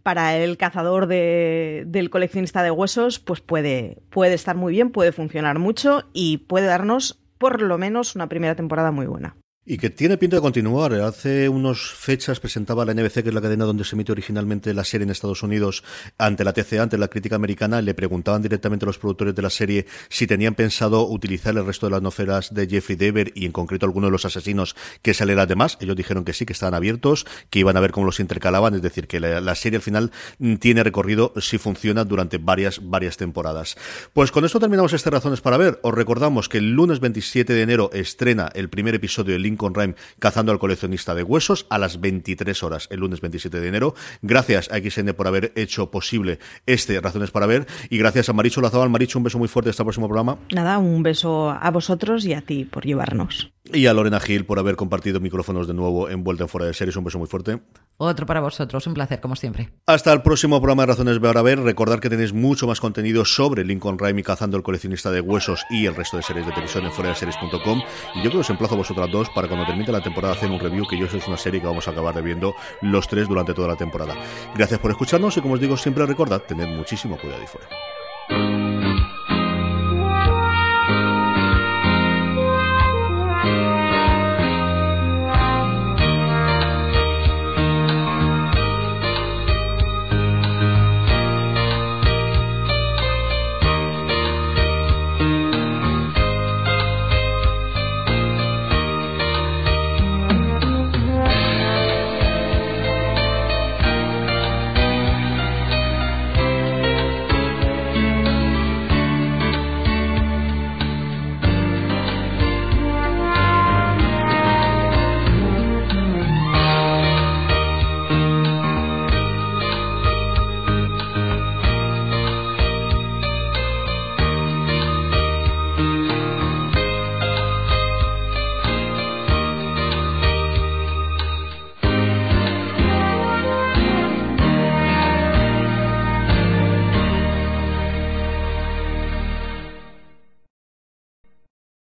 para 0.04 0.36
el 0.36 0.56
cazador 0.56 1.08
del 1.08 2.10
coleccionista 2.10 2.62
de 2.62 2.70
huesos, 2.70 3.18
pues 3.18 3.40
puede, 3.40 4.02
puede 4.10 4.34
estar 4.34 4.56
muy 4.56 4.72
bien, 4.72 4.90
puede 4.90 5.10
funcionar 5.10 5.58
mucho 5.58 6.04
y 6.12 6.38
puede 6.38 6.66
darnos 6.66 7.20
por 7.38 7.60
lo 7.60 7.76
menos 7.76 8.14
una 8.14 8.28
primera 8.28 8.54
temporada 8.54 8.92
muy 8.92 9.06
buena. 9.06 9.36
Y 9.64 9.78
que 9.78 9.90
tiene 9.90 10.18
pinta 10.18 10.34
de 10.34 10.42
continuar. 10.42 10.92
Hace 10.94 11.48
unas 11.48 11.78
fechas 11.78 12.40
presentaba 12.40 12.84
la 12.84 12.94
NBC, 12.94 13.22
que 13.22 13.28
es 13.28 13.34
la 13.34 13.40
cadena 13.40 13.64
donde 13.64 13.84
se 13.84 13.94
emite 13.94 14.10
originalmente 14.10 14.74
la 14.74 14.82
serie 14.82 15.04
en 15.04 15.10
Estados 15.10 15.44
Unidos, 15.44 15.84
ante 16.18 16.42
la 16.42 16.52
TCA, 16.52 16.82
ante 16.82 16.98
la 16.98 17.06
crítica 17.06 17.36
americana, 17.36 17.80
le 17.80 17.94
preguntaban 17.94 18.42
directamente 18.42 18.84
a 18.84 18.88
los 18.88 18.98
productores 18.98 19.36
de 19.36 19.42
la 19.42 19.50
serie 19.50 19.86
si 20.08 20.26
tenían 20.26 20.56
pensado 20.56 21.06
utilizar 21.06 21.56
el 21.56 21.64
resto 21.64 21.86
de 21.86 21.92
las 21.92 22.02
novelas 22.02 22.52
de 22.52 22.66
Jeffrey 22.66 22.96
Dever 22.96 23.30
y 23.36 23.46
en 23.46 23.52
concreto 23.52 23.86
alguno 23.86 24.08
de 24.08 24.10
los 24.10 24.24
asesinos 24.24 24.74
que 25.00 25.14
saliera 25.14 25.42
además. 25.42 25.78
Ellos 25.80 25.94
dijeron 25.94 26.24
que 26.24 26.32
sí, 26.32 26.44
que 26.44 26.54
estaban 26.54 26.74
abiertos, 26.74 27.24
que 27.48 27.60
iban 27.60 27.76
a 27.76 27.80
ver 27.80 27.92
cómo 27.92 28.06
los 28.06 28.18
intercalaban, 28.18 28.74
es 28.74 28.82
decir, 28.82 29.06
que 29.06 29.20
la, 29.20 29.54
serie 29.54 29.76
al 29.76 29.82
final 29.82 30.10
tiene 30.58 30.82
recorrido 30.82 31.34
si 31.40 31.58
funciona 31.58 32.04
durante 32.04 32.38
varias, 32.38 32.80
varias 32.82 33.16
temporadas. 33.16 33.76
Pues 34.12 34.32
con 34.32 34.44
esto 34.44 34.58
terminamos 34.58 34.92
estas 34.92 35.12
razones 35.12 35.40
para 35.40 35.56
ver. 35.56 35.78
Os 35.84 35.94
recordamos 35.94 36.48
que 36.48 36.58
el 36.58 36.72
lunes 36.72 36.98
27 36.98 37.52
de 37.52 37.62
enero 37.62 37.90
estrena 37.92 38.50
el 38.56 38.68
primer 38.68 38.96
episodio 38.96 39.34
de 39.34 39.51
Lincoln 39.52 39.74
Rhyme 39.74 39.94
cazando 40.18 40.52
al 40.52 40.58
coleccionista 40.58 41.14
de 41.14 41.22
huesos 41.22 41.66
a 41.68 41.78
las 41.78 42.00
23 42.00 42.62
horas 42.62 42.88
el 42.90 43.00
lunes 43.00 43.20
27 43.20 43.60
de 43.60 43.68
enero. 43.68 43.94
Gracias 44.22 44.70
a 44.70 44.78
XN 44.78 45.12
por 45.14 45.26
haber 45.26 45.52
hecho 45.56 45.90
posible 45.90 46.38
este 46.66 47.00
Razones 47.00 47.30
para 47.30 47.46
Ver 47.46 47.66
y 47.90 47.98
gracias 47.98 48.28
a 48.28 48.32
Maricho 48.32 48.60
Lazabal. 48.60 48.90
Maricho, 48.90 49.18
un 49.18 49.24
beso 49.24 49.38
muy 49.38 49.48
fuerte 49.48 49.70
hasta 49.70 49.84
próximo 49.84 50.08
programa. 50.08 50.38
Nada, 50.52 50.78
un 50.78 51.02
beso 51.02 51.50
a 51.50 51.70
vosotros 51.70 52.24
y 52.24 52.32
a 52.32 52.40
ti 52.40 52.64
por 52.64 52.84
llevarnos. 52.84 53.52
Y 53.64 53.86
a 53.86 53.94
Lorena 53.94 54.18
Gil 54.18 54.44
por 54.44 54.58
haber 54.58 54.74
compartido 54.74 55.20
micrófonos 55.20 55.68
de 55.68 55.74
nuevo 55.74 56.08
en 56.08 56.24
Vuelta 56.24 56.44
en 56.44 56.48
Fuera 56.48 56.66
de 56.66 56.74
Series. 56.74 56.96
Un 56.96 57.04
beso 57.04 57.18
muy 57.18 57.28
fuerte. 57.28 57.62
Otro 57.96 58.26
para 58.26 58.40
vosotros, 58.40 58.86
un 58.88 58.94
placer, 58.94 59.20
como 59.20 59.36
siempre. 59.36 59.70
Hasta 59.86 60.12
el 60.12 60.22
próximo 60.22 60.60
programa 60.60 60.82
de 60.82 60.86
Razones 60.88 61.20
para 61.20 61.42
Ver. 61.42 61.60
Recordar 61.60 62.00
que 62.00 62.10
tenéis 62.10 62.32
mucho 62.32 62.66
más 62.66 62.80
contenido 62.80 63.24
sobre 63.24 63.64
Lincoln 63.64 63.96
y 64.18 64.22
Cazando 64.24 64.56
el 64.56 64.64
coleccionista 64.64 65.12
de 65.12 65.20
huesos 65.20 65.64
y 65.70 65.86
el 65.86 65.94
resto 65.94 66.16
de 66.16 66.24
series 66.24 66.44
de 66.44 66.52
televisión 66.52 66.84
en 66.84 66.92
fuera 66.92 67.10
de 67.10 67.16
series.com. 67.16 67.82
Y 68.14 68.18
yo 68.18 68.30
creo 68.30 68.32
que 68.32 68.38
os 68.38 68.50
emplazo 68.50 68.74
a 68.74 68.78
vosotras 68.78 69.10
dos 69.12 69.28
para 69.30 69.46
cuando 69.46 69.64
termine 69.64 69.92
la 69.92 70.02
temporada 70.02 70.34
hacer 70.34 70.50
un 70.50 70.58
review, 70.58 70.84
que 70.88 70.98
yo 70.98 71.06
sé 71.06 71.18
es 71.18 71.28
una 71.28 71.36
serie 71.36 71.60
que 71.60 71.66
vamos 71.66 71.86
a 71.86 71.92
acabar 71.92 72.20
viendo 72.20 72.54
los 72.80 73.06
tres 73.06 73.28
durante 73.28 73.54
toda 73.54 73.68
la 73.68 73.76
temporada. 73.76 74.16
Gracias 74.56 74.80
por 74.80 74.90
escucharnos 74.90 75.36
y 75.36 75.40
como 75.40 75.54
os 75.54 75.60
digo 75.60 75.76
siempre 75.76 76.04
recordad, 76.04 76.42
tened 76.42 76.66
muchísimo 76.66 77.16
cuidado 77.16 77.42
y 77.42 77.46
fuera. 77.46 77.68